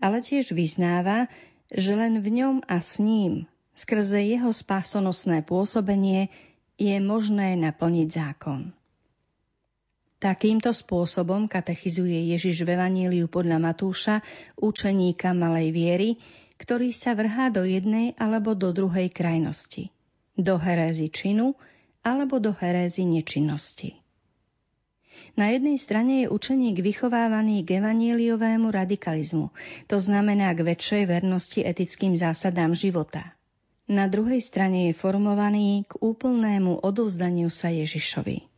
ale 0.00 0.16
tiež 0.20 0.52
vyznáva, 0.52 1.28
že 1.72 1.96
len 1.96 2.20
v 2.20 2.28
ňom 2.40 2.56
a 2.68 2.76
s 2.80 3.00
ním, 3.00 3.48
skrze 3.72 4.20
jeho 4.20 4.52
spásonosné 4.52 5.44
pôsobenie, 5.44 6.28
je 6.76 6.96
možné 7.00 7.56
naplniť 7.56 8.08
zákon. 8.08 8.72
Takýmto 10.20 10.76
spôsobom 10.76 11.48
katechizuje 11.48 12.36
Ježiš 12.36 12.68
v 12.68 12.76
Evaníliu 12.76 13.24
podľa 13.24 13.56
Matúša 13.56 14.20
učeníka 14.60 15.32
malej 15.32 15.72
viery, 15.72 16.10
ktorý 16.60 16.92
sa 16.92 17.16
vrhá 17.16 17.48
do 17.48 17.64
jednej 17.64 18.12
alebo 18.20 18.52
do 18.52 18.68
druhej 18.68 19.08
krajnosti. 19.08 19.88
Do 20.36 20.60
herézy 20.60 21.08
činu 21.08 21.56
alebo 22.04 22.36
do 22.36 22.52
herézy 22.52 23.08
nečinnosti. 23.08 23.96
Na 25.40 25.56
jednej 25.56 25.80
strane 25.80 26.28
je 26.28 26.28
učeník 26.28 26.84
vychovávaný 26.84 27.64
k 27.64 27.80
evaníliovému 27.80 28.68
radikalizmu, 28.68 29.56
to 29.88 29.96
znamená 29.96 30.52
k 30.52 30.68
väčšej 30.68 31.08
vernosti 31.08 31.64
etickým 31.64 32.12
zásadám 32.12 32.76
života. 32.76 33.40
Na 33.88 34.04
druhej 34.04 34.44
strane 34.44 34.92
je 34.92 35.00
formovaný 35.00 35.88
k 35.88 35.96
úplnému 35.96 36.84
odovzdaniu 36.84 37.48
sa 37.48 37.72
Ježišovi. 37.72 38.49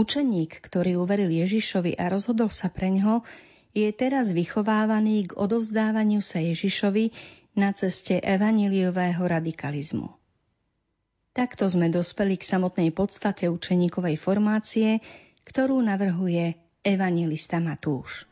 Učeník, 0.00 0.64
ktorý 0.64 0.96
uveril 0.96 1.28
Ježišovi 1.28 2.00
a 2.00 2.08
rozhodol 2.08 2.48
sa 2.48 2.72
preňho, 2.72 3.20
je 3.76 3.84
teraz 3.92 4.32
vychovávaný 4.32 5.28
k 5.28 5.36
odovzdávaniu 5.36 6.24
sa 6.24 6.40
Ježišovi 6.40 7.12
na 7.60 7.76
ceste 7.76 8.16
evaníliového 8.16 9.20
radikalizmu. 9.20 10.08
Takto 11.36 11.68
sme 11.68 11.92
dospeli 11.92 12.40
k 12.40 12.48
samotnej 12.48 12.96
podstate 12.96 13.52
učeníkovej 13.52 14.16
formácie, 14.16 15.04
ktorú 15.44 15.84
navrhuje 15.84 16.56
evangelista 16.80 17.60
Matúš. 17.60 18.29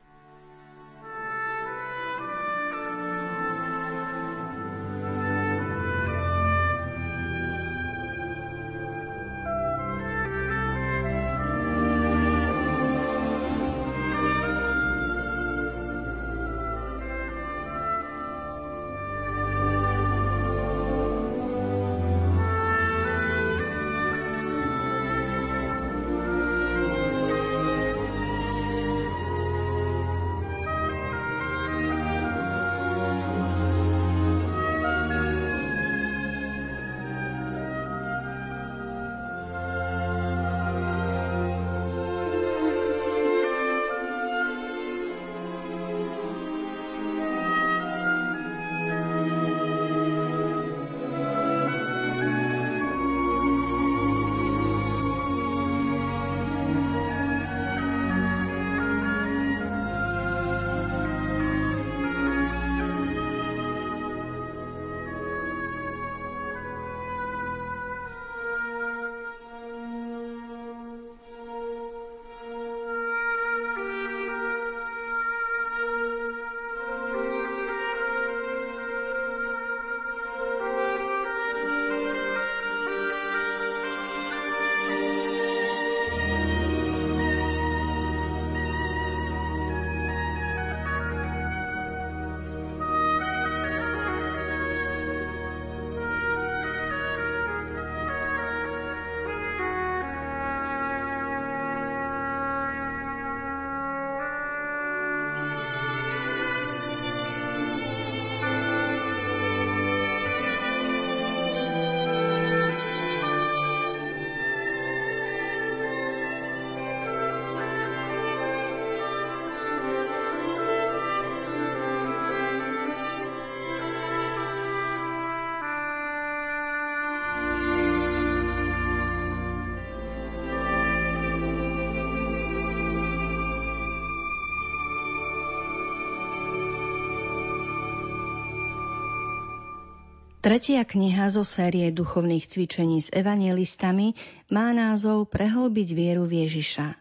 Tretia 140.48 140.80
kniha 140.80 141.28
zo 141.28 141.44
série 141.44 141.92
duchovných 141.92 142.48
cvičení 142.48 143.04
s 143.04 143.12
evangelistami 143.12 144.16
má 144.48 144.72
názov 144.72 145.28
Prehlbiť 145.28 145.92
vieru 145.92 146.24
v 146.24 146.48
Ježiša. 146.48 146.96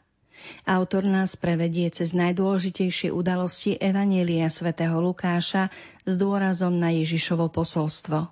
Autor 0.68 1.08
nás 1.08 1.40
prevedie 1.40 1.88
cez 1.88 2.12
najdôležitejšie 2.12 3.08
udalosti 3.08 3.80
Evanielia 3.80 4.52
svätého 4.52 5.00
Lukáša 5.00 5.72
s 6.04 6.14
dôrazom 6.20 6.76
na 6.76 6.92
Ježišovo 6.92 7.48
posolstvo. 7.48 8.28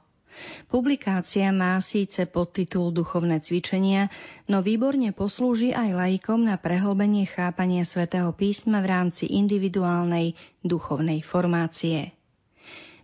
Publikácia 0.67 1.47
má 1.55 1.79
síce 1.79 2.27
podtitul 2.27 2.91
Duchovné 2.91 3.39
cvičenia, 3.39 4.11
no 4.51 4.59
výborne 4.59 5.15
poslúži 5.15 5.71
aj 5.71 5.95
laikom 5.95 6.43
na 6.43 6.59
prehlbenie 6.59 7.23
chápania 7.23 7.87
svätého 7.87 8.35
písma 8.35 8.83
v 8.83 8.91
rámci 8.91 9.31
individuálnej 9.31 10.35
duchovnej 10.59 11.23
formácie. 11.23 12.14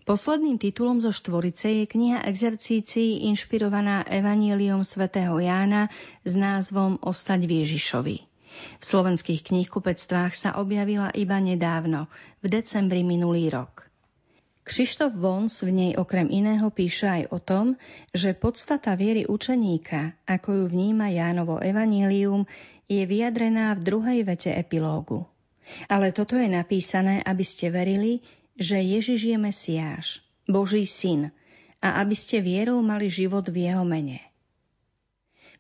Posledným 0.02 0.58
titulom 0.58 0.98
zo 0.98 1.14
štvorice 1.14 1.70
je 1.70 1.86
kniha 1.86 2.26
exercícií 2.26 3.30
inšpirovaná 3.30 4.02
Evaníliom 4.10 4.82
svätého 4.82 5.38
Jána 5.38 5.94
s 6.26 6.34
názvom 6.34 6.98
Ostať 7.06 7.46
v 7.46 7.52
Ježišovi. 7.62 8.18
V 8.82 8.84
slovenských 8.84 9.46
knihkupectvách 9.46 10.34
sa 10.34 10.50
objavila 10.58 11.14
iba 11.14 11.38
nedávno, 11.38 12.10
v 12.42 12.46
decembri 12.50 13.06
minulý 13.06 13.54
rok. 13.54 13.88
Kšištof 14.62 15.18
Vons 15.18 15.54
v 15.62 15.70
nej 15.74 15.92
okrem 15.98 16.30
iného 16.30 16.70
píše 16.70 17.10
aj 17.10 17.24
o 17.34 17.38
tom, 17.42 17.78
že 18.14 18.38
podstata 18.38 18.94
viery 18.94 19.26
učeníka, 19.26 20.18
ako 20.26 20.50
ju 20.54 20.66
vníma 20.70 21.10
Jánovo 21.14 21.58
evanílium, 21.62 22.46
je 22.86 23.06
vyjadrená 23.06 23.74
v 23.78 23.86
druhej 23.86 24.20
vete 24.26 24.50
epilógu. 24.54 25.26
Ale 25.90 26.10
toto 26.10 26.38
je 26.38 26.50
napísané, 26.50 27.22
aby 27.26 27.42
ste 27.46 27.70
verili, 27.70 28.22
že 28.62 28.78
Ježiš 28.78 29.34
je 29.34 29.38
Mesiáš, 29.42 30.22
Boží 30.46 30.86
syn, 30.86 31.34
a 31.82 31.98
aby 32.06 32.14
ste 32.14 32.46
vierou 32.46 32.78
mali 32.86 33.10
život 33.10 33.50
v 33.50 33.66
jeho 33.66 33.82
mene. 33.82 34.22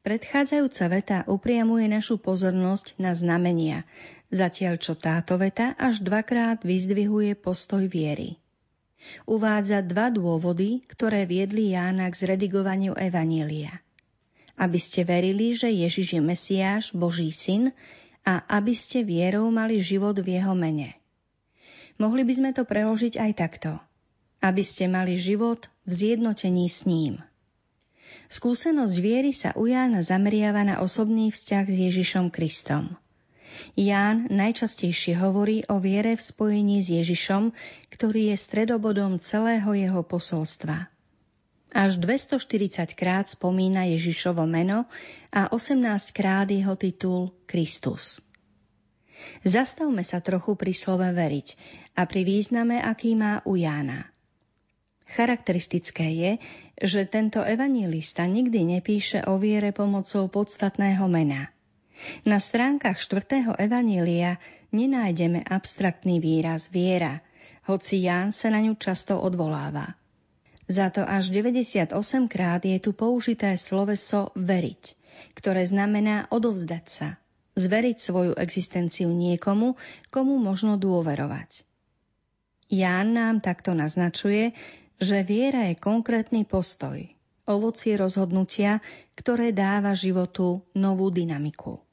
Predchádzajúca 0.05 0.85
veta 0.89 1.17
upriamuje 1.25 1.89
našu 1.89 2.21
pozornosť 2.21 3.01
na 3.01 3.17
znamenia, 3.17 3.85
zatiaľ 4.29 4.77
čo 4.77 4.93
táto 4.93 5.37
veta 5.41 5.73
až 5.77 6.05
dvakrát 6.05 6.61
vyzdvihuje 6.61 7.37
postoj 7.37 7.85
viery. 7.89 8.37
Uvádza 9.25 9.81
dva 9.81 10.13
dôvody, 10.13 10.85
ktoré 10.85 11.25
viedli 11.25 11.73
Jána 11.73 12.05
k 12.13 12.17
zredigovaniu 12.21 12.93
Evanielia. 12.93 13.81
Aby 14.61 14.77
ste 14.77 15.01
verili, 15.01 15.57
že 15.57 15.73
Ježiš 15.73 16.17
je 16.17 16.21
Mesiáš, 16.21 16.83
Boží 16.93 17.33
syn, 17.33 17.73
a 18.21 18.45
aby 18.45 18.77
ste 18.77 19.01
vierou 19.01 19.49
mali 19.49 19.81
život 19.81 20.13
v 20.21 20.37
jeho 20.37 20.53
mene. 20.53 21.00
Mohli 21.99 22.23
by 22.27 22.33
sme 22.37 22.51
to 22.55 22.63
preložiť 22.63 23.19
aj 23.19 23.31
takto. 23.35 23.71
Aby 24.39 24.63
ste 24.63 24.87
mali 24.87 25.17
život 25.17 25.67
v 25.83 25.91
zjednotení 25.91 26.69
s 26.69 26.85
ním. 26.85 27.19
Skúsenosť 28.31 28.95
viery 29.03 29.35
sa 29.35 29.51
u 29.59 29.67
Jána 29.67 29.99
zameriava 29.99 30.63
na 30.63 30.79
osobný 30.79 31.35
vzťah 31.35 31.65
s 31.67 31.77
Ježišom 31.91 32.31
Kristom. 32.31 32.95
Ján 33.75 34.31
najčastejšie 34.31 35.19
hovorí 35.19 35.67
o 35.67 35.83
viere 35.83 36.15
v 36.15 36.23
spojení 36.23 36.79
s 36.79 36.87
Ježišom, 36.91 37.51
ktorý 37.91 38.31
je 38.31 38.37
stredobodom 38.39 39.19
celého 39.19 39.67
jeho 39.75 40.01
posolstva. 40.01 40.87
Až 41.71 41.99
240 42.03 42.99
krát 42.99 43.31
spomína 43.31 43.87
Ježišovo 43.87 44.43
meno 44.43 44.87
a 45.31 45.47
18 45.51 46.11
krát 46.11 46.47
jeho 46.51 46.75
titul 46.75 47.31
Kristus. 47.47 48.19
Zastavme 49.43 50.01
sa 50.05 50.21
trochu 50.21 50.57
pri 50.57 50.73
slove 50.73 51.05
veriť 51.05 51.47
a 51.97 52.05
pri 52.05 52.21
význame, 52.25 52.81
aký 52.81 53.13
má 53.17 53.41
u 53.43 53.57
Jána. 53.57 54.11
Charakteristické 55.11 56.07
je, 56.15 56.31
že 56.79 57.03
tento 57.03 57.43
evangelista 57.43 58.23
nikdy 58.23 58.79
nepíše 58.79 59.27
o 59.27 59.35
viere 59.35 59.75
pomocou 59.75 60.31
podstatného 60.31 61.03
mena. 61.11 61.51
Na 62.23 62.39
stránkach 62.41 62.97
4. 62.97 63.59
evanília 63.59 64.39
nenájdeme 64.73 65.43
abstraktný 65.45 66.17
výraz 66.23 66.71
viera, 66.71 67.21
hoci 67.69 68.07
Ján 68.07 68.33
sa 68.33 68.49
na 68.49 68.63
ňu 68.63 68.73
často 68.79 69.19
odvoláva. 69.21 69.93
Za 70.71 70.89
to 70.89 71.03
až 71.03 71.29
98 71.35 71.91
krát 72.31 72.63
je 72.63 72.79
tu 72.79 72.95
použité 72.95 73.59
sloveso 73.59 74.31
veriť, 74.39 74.95
ktoré 75.35 75.67
znamená 75.67 76.31
odovzdať 76.31 76.85
sa, 76.87 77.20
zveriť 77.55 77.97
svoju 77.99 78.33
existenciu 78.39 79.11
niekomu, 79.11 79.75
komu 80.07 80.39
možno 80.39 80.79
dôverovať. 80.79 81.67
Ján 82.71 83.11
nám 83.11 83.43
takto 83.43 83.75
naznačuje, 83.75 84.55
že 84.95 85.27
viera 85.27 85.67
je 85.67 85.75
konkrétny 85.75 86.47
postoj, 86.47 87.03
ovocie 87.43 87.99
rozhodnutia, 87.99 88.79
ktoré 89.19 89.51
dáva 89.51 89.91
životu 89.91 90.63
novú 90.71 91.11
dynamiku. 91.11 91.83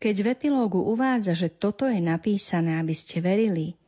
Keď 0.00 0.16
v 0.18 0.26
epilógu 0.34 0.80
uvádza, 0.82 1.36
že 1.36 1.52
toto 1.52 1.86
je 1.86 2.00
napísané, 2.00 2.80
aby 2.80 2.96
ste 2.96 3.20
verili, 3.22 3.78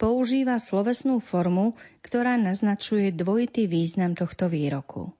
používa 0.00 0.56
slovesnú 0.56 1.20
formu, 1.20 1.76
ktorá 2.00 2.40
naznačuje 2.40 3.12
dvojitý 3.12 3.68
význam 3.68 4.16
tohto 4.16 4.48
výroku. 4.48 5.12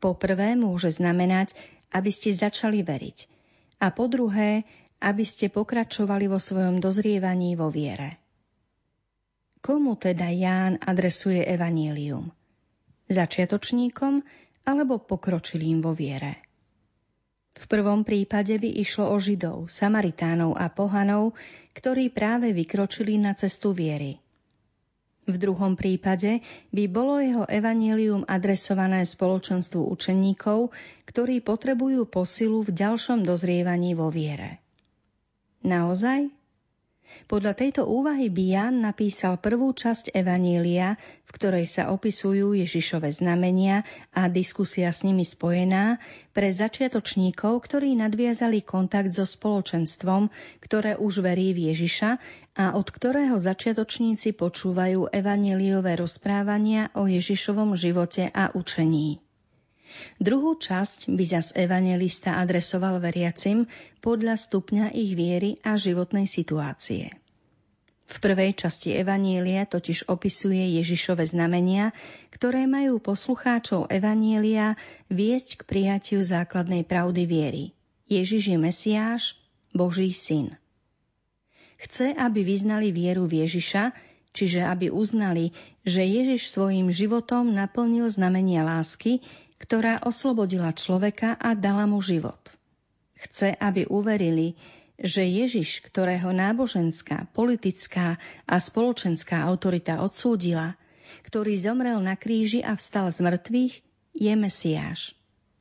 Po 0.00 0.16
prvé 0.16 0.56
môže 0.56 0.96
znamenať, 0.96 1.52
aby 1.92 2.08
ste 2.08 2.32
začali 2.32 2.80
veriť 2.80 3.39
a 3.80 3.86
po 3.90 4.06
druhé, 4.06 4.68
aby 5.00 5.24
ste 5.24 5.48
pokračovali 5.48 6.28
vo 6.28 6.36
svojom 6.36 6.78
dozrievaní 6.78 7.56
vo 7.56 7.72
viere. 7.72 8.20
Komu 9.60 9.96
teda 9.96 10.28
Ján 10.28 10.80
adresuje 10.80 11.40
evanílium? 11.44 12.28
Začiatočníkom 13.08 14.24
alebo 14.68 15.00
pokročilým 15.00 15.80
vo 15.80 15.96
viere? 15.96 16.44
V 17.60 17.64
prvom 17.68 18.06
prípade 18.06 18.56
by 18.56 18.70
išlo 18.80 19.12
o 19.12 19.20
Židov, 19.20 19.68
Samaritánov 19.68 20.56
a 20.56 20.72
Pohanov, 20.72 21.36
ktorí 21.76 22.08
práve 22.08 22.56
vykročili 22.56 23.20
na 23.20 23.36
cestu 23.36 23.76
viery. 23.76 24.16
V 25.28 25.36
druhom 25.36 25.76
prípade 25.76 26.40
by 26.72 26.84
bolo 26.88 27.20
jeho 27.20 27.44
evanílium 27.44 28.24
adresované 28.24 29.04
spoločenstvu 29.04 29.84
učeníkov, 29.92 30.72
ktorí 31.04 31.44
potrebujú 31.44 32.08
posilu 32.08 32.64
v 32.64 32.72
ďalšom 32.72 33.22
dozrievaní 33.22 33.92
vo 33.92 34.08
viere. 34.08 34.64
Naozaj? 35.60 36.39
Podľa 37.30 37.52
tejto 37.54 37.82
úvahy 37.86 38.26
by 38.26 38.44
Ján 38.50 38.74
napísal 38.82 39.38
prvú 39.38 39.70
časť 39.70 40.10
Evanília, 40.10 40.98
v 41.26 41.30
ktorej 41.30 41.66
sa 41.70 41.94
opisujú 41.94 42.58
Ježišove 42.58 43.06
znamenia 43.10 43.86
a 44.10 44.26
diskusia 44.26 44.90
s 44.90 45.06
nimi 45.06 45.22
spojená 45.22 46.02
pre 46.34 46.50
začiatočníkov, 46.50 47.62
ktorí 47.62 47.94
nadviazali 47.94 48.66
kontakt 48.66 49.14
so 49.14 49.22
spoločenstvom, 49.22 50.26
ktoré 50.58 50.98
už 50.98 51.22
verí 51.22 51.54
v 51.54 51.70
Ježiša 51.70 52.10
a 52.58 52.64
od 52.74 52.90
ktorého 52.90 53.38
začiatočníci 53.38 54.34
počúvajú 54.34 55.14
evaníliové 55.14 55.94
rozprávania 55.94 56.90
o 56.98 57.06
Ježišovom 57.06 57.78
živote 57.78 58.26
a 58.34 58.50
učení. 58.50 59.29
Druhú 60.20 60.56
časť 60.56 61.10
by 61.10 61.24
zas 61.24 61.52
evangelista 61.56 62.38
adresoval 62.38 62.98
veriacim 63.02 63.66
podľa 64.04 64.36
stupňa 64.36 64.94
ich 64.94 65.16
viery 65.16 65.60
a 65.66 65.74
životnej 65.76 66.28
situácie. 66.28 67.10
V 68.10 68.16
prvej 68.18 68.58
časti 68.58 68.90
Evanielia 68.90 69.70
totiž 69.70 70.10
opisuje 70.10 70.82
Ježišove 70.82 71.22
znamenia, 71.30 71.94
ktoré 72.34 72.66
majú 72.66 72.98
poslucháčov 72.98 73.86
Evanielia 73.86 74.74
viesť 75.06 75.62
k 75.62 75.66
prijatiu 75.70 76.18
základnej 76.18 76.82
pravdy 76.82 77.22
viery. 77.22 77.64
Ježiš 78.10 78.50
je 78.50 78.58
Mesiáš, 78.58 79.22
Boží 79.70 80.10
syn. 80.10 80.58
Chce, 81.78 82.10
aby 82.18 82.42
vyznali 82.42 82.90
vieru 82.90 83.30
v 83.30 83.46
Ježiša, 83.46 83.94
čiže 84.34 84.66
aby 84.66 84.90
uznali, 84.90 85.54
že 85.86 86.02
Ježiš 86.02 86.50
svojim 86.50 86.90
životom 86.90 87.54
naplnil 87.54 88.10
znamenia 88.10 88.66
lásky, 88.66 89.22
ktorá 89.60 90.00
oslobodila 90.02 90.72
človeka 90.72 91.36
a 91.36 91.52
dala 91.52 91.84
mu 91.84 92.00
život. 92.00 92.40
Chce, 93.20 93.52
aby 93.60 93.84
uverili, 93.84 94.56
že 94.96 95.24
Ježiš, 95.24 95.84
ktorého 95.84 96.32
náboženská, 96.32 97.28
politická 97.36 98.16
a 98.48 98.56
spoločenská 98.56 99.44
autorita 99.44 100.00
odsúdila, 100.00 100.80
ktorý 101.24 101.56
zomrel 101.60 102.00
na 102.00 102.16
kríži 102.16 102.64
a 102.64 102.72
vstal 102.76 103.12
z 103.12 103.20
mŕtvych, 103.20 103.74
je 104.16 104.32
Mesiáš, 104.36 105.00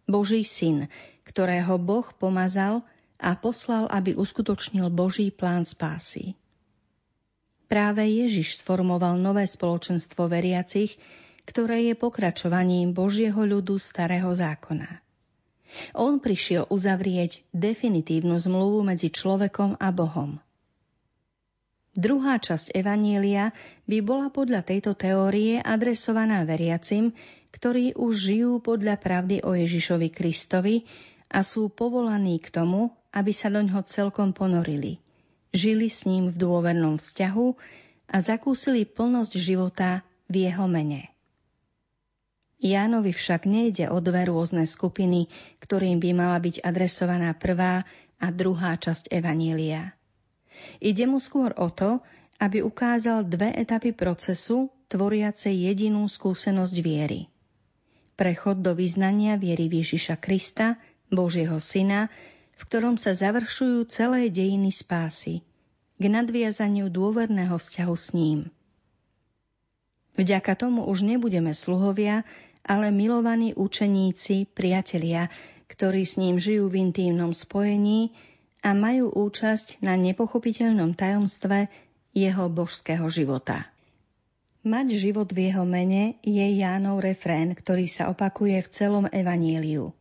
Boží 0.07 0.43
syn, 0.47 0.88
ktorého 1.27 1.75
Boh 1.79 2.07
pomazal 2.15 2.81
a 3.19 3.35
poslal, 3.35 3.85
aby 3.91 4.15
uskutočnil 4.15 4.88
Boží 4.91 5.29
plán 5.29 5.67
spásy. 5.67 6.39
Práve 7.69 8.01
Ježiš 8.07 8.65
sformoval 8.65 9.21
nové 9.21 9.45
spoločenstvo 9.45 10.25
veriacich, 10.25 10.97
ktoré 11.49 11.89
je 11.89 11.97
pokračovaním 11.97 12.93
Božieho 12.93 13.41
ľudu 13.41 13.81
starého 13.81 14.29
zákona. 14.29 15.01
On 15.97 16.21
prišiel 16.21 16.69
uzavrieť 16.69 17.41
definitívnu 17.57 18.38
zmluvu 18.38 18.85
medzi 18.85 19.09
človekom 19.09 19.81
a 19.81 19.89
Bohom. 19.89 20.38
Druhá 21.97 22.38
časť 22.38 22.77
Evanielia 22.77 23.49
by 23.89 23.97
bola 24.05 24.29
podľa 24.29 24.62
tejto 24.62 24.93
teórie 24.93 25.57
adresovaná 25.57 26.45
veriacim, 26.45 27.17
ktorí 27.49 27.97
už 27.97 28.13
žijú 28.13 28.62
podľa 28.62 29.01
pravdy 29.01 29.41
o 29.41 29.57
Ježišovi 29.57 30.13
Kristovi 30.13 30.85
a 31.33 31.41
sú 31.41 31.73
povolaní 31.73 32.38
k 32.38 32.53
tomu, 32.53 32.93
aby 33.09 33.33
sa 33.33 33.49
doňho 33.49 33.81
celkom 33.89 34.38
ponorili. 34.38 35.01
Žili 35.49 35.89
s 35.89 36.05
ním 36.05 36.29
v 36.29 36.38
dôvernom 36.38 37.01
vzťahu 37.01 37.47
a 38.13 38.15
zakúsili 38.21 38.85
plnosť 38.85 39.33
života 39.33 40.05
v 40.29 40.45
jeho 40.45 40.69
mene. 40.69 41.09
Jánovi 42.59 43.15
však 43.15 43.47
nejde 43.47 43.87
o 43.87 44.03
dve 44.03 44.27
rôzne 44.27 44.67
skupiny, 44.67 45.31
ktorým 45.63 46.03
by 46.03 46.09
mala 46.11 46.37
byť 46.43 46.59
adresovaná 46.59 47.31
prvá 47.31 47.87
a 48.19 48.27
druhá 48.35 48.75
časť 48.75 49.07
Evanília. 49.15 49.95
Ide 50.83 51.07
mu 51.07 51.23
skôr 51.23 51.55
o 51.55 51.71
to, 51.71 52.03
aby 52.39 52.59
ukázal 52.59 53.23
dve 53.23 53.51
etapy 53.55 53.95
procesu, 53.95 54.67
tvoriacej 54.91 55.71
jedinú 55.71 56.03
skúsenosť 56.07 56.75
viery. 56.83 57.31
Prechod 58.19 58.59
do 58.59 58.75
vyznania 58.75 59.39
viery 59.39 59.71
Ježiša 59.71 60.19
Krista, 60.19 60.75
Božieho 61.07 61.55
Syna, 61.63 62.11
v 62.59 62.61
ktorom 62.67 62.99
sa 62.99 63.15
završujú 63.15 63.87
celé 63.87 64.27
dejiny 64.27 64.75
spásy, 64.75 65.47
k 65.95 66.03
nadviazaniu 66.11 66.91
dôverného 66.91 67.55
vzťahu 67.55 67.95
s 67.95 68.07
ním. 68.11 68.39
Vďaka 70.19 70.59
tomu 70.59 70.83
už 70.83 71.07
nebudeme 71.07 71.55
sluhovia, 71.55 72.27
ale 72.65 72.91
milovaní 72.93 73.55
učeníci, 73.55 74.49
priatelia, 74.51 75.31
ktorí 75.69 76.03
s 76.03 76.17
ním 76.17 76.41
žijú 76.41 76.67
v 76.67 76.89
intímnom 76.89 77.31
spojení 77.31 78.11
a 78.65 78.75
majú 78.75 79.13
účasť 79.13 79.79
na 79.85 79.95
nepochopiteľnom 79.95 80.97
tajomstve 80.97 81.71
jeho 82.11 82.45
božského 82.49 83.05
života. 83.07 83.69
Mať 84.59 84.91
život 84.91 85.31
v 85.31 85.47
jeho 85.49 85.63
mene 85.63 86.19
je 86.19 86.43
Jánov 86.59 86.99
refrén, 86.99 87.55
ktorý 87.55 87.87
sa 87.87 88.11
opakuje 88.11 88.59
v 88.59 88.71
celom 88.71 89.05
evaníliu. 89.07 89.95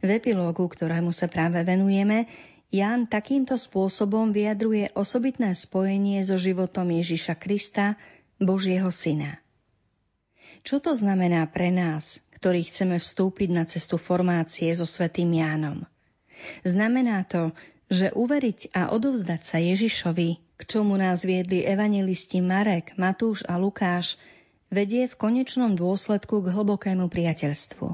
V 0.00 0.08
epilógu, 0.08 0.66
ktorému 0.66 1.12
sa 1.12 1.28
práve 1.28 1.60
venujeme, 1.60 2.24
Ján 2.70 3.10
takýmto 3.10 3.58
spôsobom 3.58 4.30
vyjadruje 4.30 4.94
osobitné 4.94 5.58
spojenie 5.58 6.22
so 6.22 6.38
životom 6.38 6.86
Ježiša 6.86 7.34
Krista, 7.34 7.98
Božieho 8.38 8.88
syna. 8.94 9.42
Čo 10.60 10.78
to 10.84 10.92
znamená 10.92 11.48
pre 11.48 11.72
nás, 11.72 12.20
ktorí 12.36 12.68
chceme 12.68 13.00
vstúpiť 13.00 13.48
na 13.52 13.64
cestu 13.64 13.96
formácie 13.96 14.68
so 14.76 14.84
svetým 14.84 15.32
Jánom? 15.32 15.84
Znamená 16.64 17.24
to, 17.28 17.52
že 17.90 18.14
uveriť 18.14 18.70
a 18.72 18.94
odovzdať 18.94 19.40
sa 19.42 19.58
Ježišovi, 19.58 20.28
k 20.56 20.62
čomu 20.68 20.94
nás 20.94 21.26
viedli 21.26 21.66
evangelisti 21.66 22.38
Marek, 22.38 22.94
Matúš 22.94 23.42
a 23.48 23.58
Lukáš, 23.58 24.20
vedie 24.70 25.10
v 25.10 25.18
konečnom 25.18 25.74
dôsledku 25.74 26.44
k 26.44 26.52
hlbokému 26.54 27.10
priateľstvu. 27.10 27.88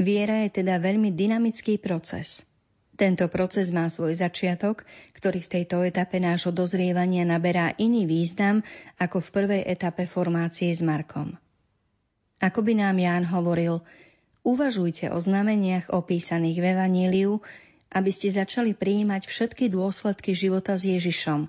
Viera 0.00 0.42
je 0.48 0.50
teda 0.60 0.80
veľmi 0.82 1.14
dynamický 1.14 1.78
proces. 1.78 2.42
Tento 2.96 3.28
proces 3.28 3.68
má 3.70 3.92
svoj 3.92 4.16
začiatok, 4.16 4.88
ktorý 5.12 5.44
v 5.44 5.52
tejto 5.60 5.84
etape 5.84 6.16
nášho 6.16 6.48
dozrievania 6.48 7.28
naberá 7.28 7.76
iný 7.76 8.08
význam 8.08 8.64
ako 8.96 9.20
v 9.20 9.32
prvej 9.36 9.62
etape 9.68 10.08
formácie 10.08 10.72
s 10.72 10.80
Markom. 10.80 11.36
Ako 12.36 12.60
by 12.60 12.76
nám 12.76 13.00
Ján 13.00 13.24
hovoril, 13.28 13.80
uvažujte 14.44 15.08
o 15.08 15.18
znameniach 15.18 15.88
opísaných 15.88 16.58
v 16.60 16.66
Evaníliu, 16.76 17.32
aby 17.90 18.10
ste 18.12 18.28
začali 18.28 18.76
prijímať 18.76 19.24
všetky 19.24 19.72
dôsledky 19.72 20.36
života 20.36 20.76
s 20.76 20.84
Ježišom 20.84 21.48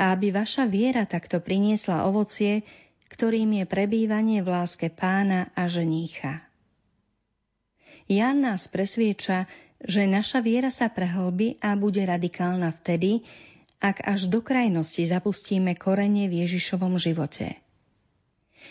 a 0.00 0.02
aby 0.14 0.32
vaša 0.32 0.70
viera 0.70 1.04
takto 1.04 1.42
priniesla 1.42 2.06
ovocie, 2.06 2.62
ktorým 3.10 3.58
je 3.60 3.64
prebývanie 3.66 4.40
v 4.40 4.48
láske 4.48 4.88
pána 4.88 5.50
a 5.58 5.66
ženícha. 5.66 6.46
Jan 8.06 8.42
nás 8.42 8.70
presvieča, 8.70 9.50
že 9.82 10.06
naša 10.06 10.42
viera 10.42 10.70
sa 10.70 10.90
prehlbí 10.90 11.58
a 11.62 11.74
bude 11.74 12.02
radikálna 12.02 12.70
vtedy, 12.70 13.22
ak 13.80 14.04
až 14.04 14.28
do 14.28 14.44
krajnosti 14.44 15.04
zapustíme 15.08 15.72
korene 15.74 16.28
v 16.28 16.44
Ježišovom 16.44 17.00
živote. 17.00 17.56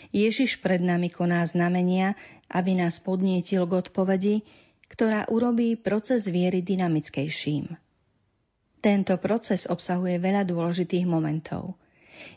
Ježiš 0.08 0.58
pred 0.64 0.80
nami 0.80 1.12
koná 1.12 1.44
znamenia, 1.44 2.16
aby 2.48 2.74
nás 2.74 2.98
podnietil 2.98 3.68
k 3.68 3.72
odpovedi, 3.84 4.36
ktorá 4.90 5.28
urobí 5.30 5.76
proces 5.78 6.26
viery 6.26 6.64
dynamickejším. 6.64 7.76
Tento 8.80 9.14
proces 9.20 9.68
obsahuje 9.68 10.16
veľa 10.16 10.48
dôležitých 10.48 11.04
momentov. 11.04 11.76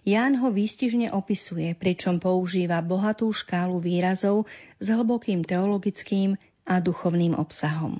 Ján 0.04 0.40
ho 0.40 0.52
výstižne 0.52 1.12
opisuje, 1.12 1.76
pričom 1.76 2.20
používa 2.20 2.80
bohatú 2.84 3.32
škálu 3.32 3.80
výrazov 3.80 4.48
s 4.80 4.88
hlbokým 4.92 5.44
teologickým 5.44 6.36
a 6.64 6.80
duchovným 6.80 7.36
obsahom. 7.36 8.00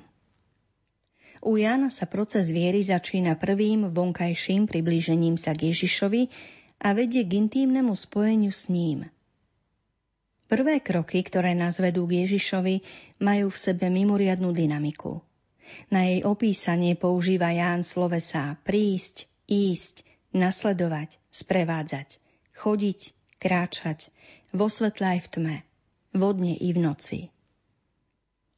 U 1.44 1.60
Jana 1.60 1.92
sa 1.92 2.08
proces 2.08 2.48
viery 2.48 2.80
začína 2.80 3.36
prvým 3.36 3.92
vonkajším 3.92 4.64
priblížením 4.64 5.36
sa 5.36 5.52
k 5.52 5.72
Ježišovi 5.72 6.32
a 6.80 6.96
vedie 6.96 7.20
k 7.20 7.36
intímnemu 7.44 7.92
spojeniu 7.92 8.48
s 8.48 8.72
ním. 8.72 9.12
Prvé 10.44 10.84
kroky, 10.84 11.24
ktoré 11.24 11.56
nás 11.56 11.80
vedú 11.80 12.04
k 12.04 12.28
Ježišovi, 12.28 12.84
majú 13.24 13.48
v 13.48 13.60
sebe 13.60 13.88
mimoriadnú 13.88 14.52
dynamiku. 14.52 15.24
Na 15.88 16.04
jej 16.04 16.20
opísanie 16.20 16.92
používa 16.92 17.48
Ján 17.48 17.80
slovesá 17.80 18.60
prísť, 18.68 19.24
ísť, 19.48 20.04
nasledovať, 20.36 21.16
sprevádzať, 21.32 22.20
chodiť, 22.52 23.00
kráčať, 23.40 24.12
vo 24.52 24.68
svetle 24.68 25.16
aj 25.16 25.20
v 25.24 25.28
tme, 25.32 25.56
vodne 26.12 26.54
i 26.54 26.68
v 26.76 26.78
noci. 26.78 27.20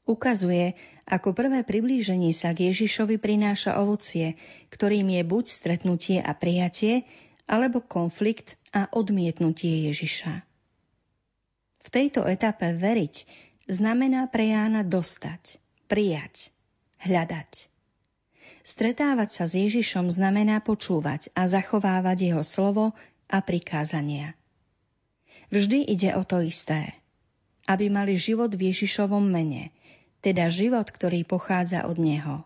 Ukazuje, 0.06 0.78
ako 1.06 1.34
prvé 1.34 1.66
priblíženie 1.66 2.30
sa 2.30 2.54
k 2.54 2.70
Ježišovi 2.70 3.18
prináša 3.18 3.78
ovocie, 3.78 4.38
ktorým 4.70 5.06
je 5.10 5.22
buď 5.26 5.44
stretnutie 5.46 6.18
a 6.22 6.30
prijatie, 6.34 7.06
alebo 7.46 7.78
konflikt 7.82 8.58
a 8.74 8.90
odmietnutie 8.90 9.86
Ježiša. 9.90 10.55
V 11.86 11.88
tejto 11.94 12.26
etape 12.26 12.74
veriť 12.74 13.14
znamená 13.70 14.26
pre 14.26 14.50
Jána 14.50 14.82
dostať, 14.82 15.62
prijať, 15.86 16.50
hľadať. 17.06 17.70
Stretávať 18.66 19.28
sa 19.30 19.44
s 19.46 19.54
Ježišom 19.54 20.10
znamená 20.10 20.58
počúvať 20.58 21.30
a 21.38 21.46
zachovávať 21.46 22.34
jeho 22.34 22.42
slovo 22.42 22.90
a 23.30 23.38
prikázania. 23.38 24.34
Vždy 25.54 25.86
ide 25.86 26.10
o 26.18 26.26
to 26.26 26.42
isté. 26.42 26.98
Aby 27.70 27.86
mali 27.86 28.18
život 28.18 28.50
v 28.50 28.74
Ježišovom 28.74 29.22
mene– 29.22 29.70
teda 30.26 30.50
život, 30.50 30.90
ktorý 30.90 31.22
pochádza 31.22 31.86
od 31.86 32.02
Neho. 32.02 32.42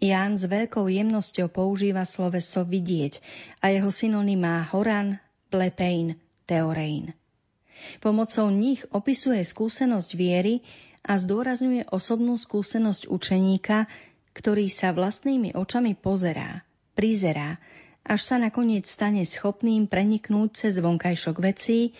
Ján 0.00 0.40
s 0.40 0.48
veľkou 0.48 0.88
jemnosťou 0.88 1.52
používa 1.52 2.08
sloveso 2.08 2.64
vidieť 2.64 3.20
a 3.60 3.68
jeho 3.68 3.92
synonymá 3.92 4.64
horan, 4.72 5.20
plepein, 5.52 6.16
teorein. 6.48 7.12
Pomocou 8.00 8.48
nich 8.48 8.82
opisuje 8.90 9.42
skúsenosť 9.42 10.10
viery 10.14 10.64
a 11.02 11.18
zdôrazňuje 11.18 11.90
osobnú 11.90 12.38
skúsenosť 12.38 13.10
učeníka, 13.10 13.90
ktorý 14.32 14.70
sa 14.72 14.94
vlastnými 14.94 15.52
očami 15.52 15.98
pozerá, 15.98 16.64
prizerá, 16.96 17.58
až 18.02 18.20
sa 18.22 18.36
nakoniec 18.38 18.86
stane 18.88 19.22
schopným 19.22 19.86
preniknúť 19.86 20.66
cez 20.66 20.82
vonkajšok 20.82 21.36
vecí 21.38 21.94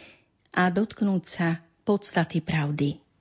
a 0.55 0.71
dotknúť 0.71 1.23
sa 1.23 1.49
podstaty 1.87 2.43
pravdy. 2.43 3.12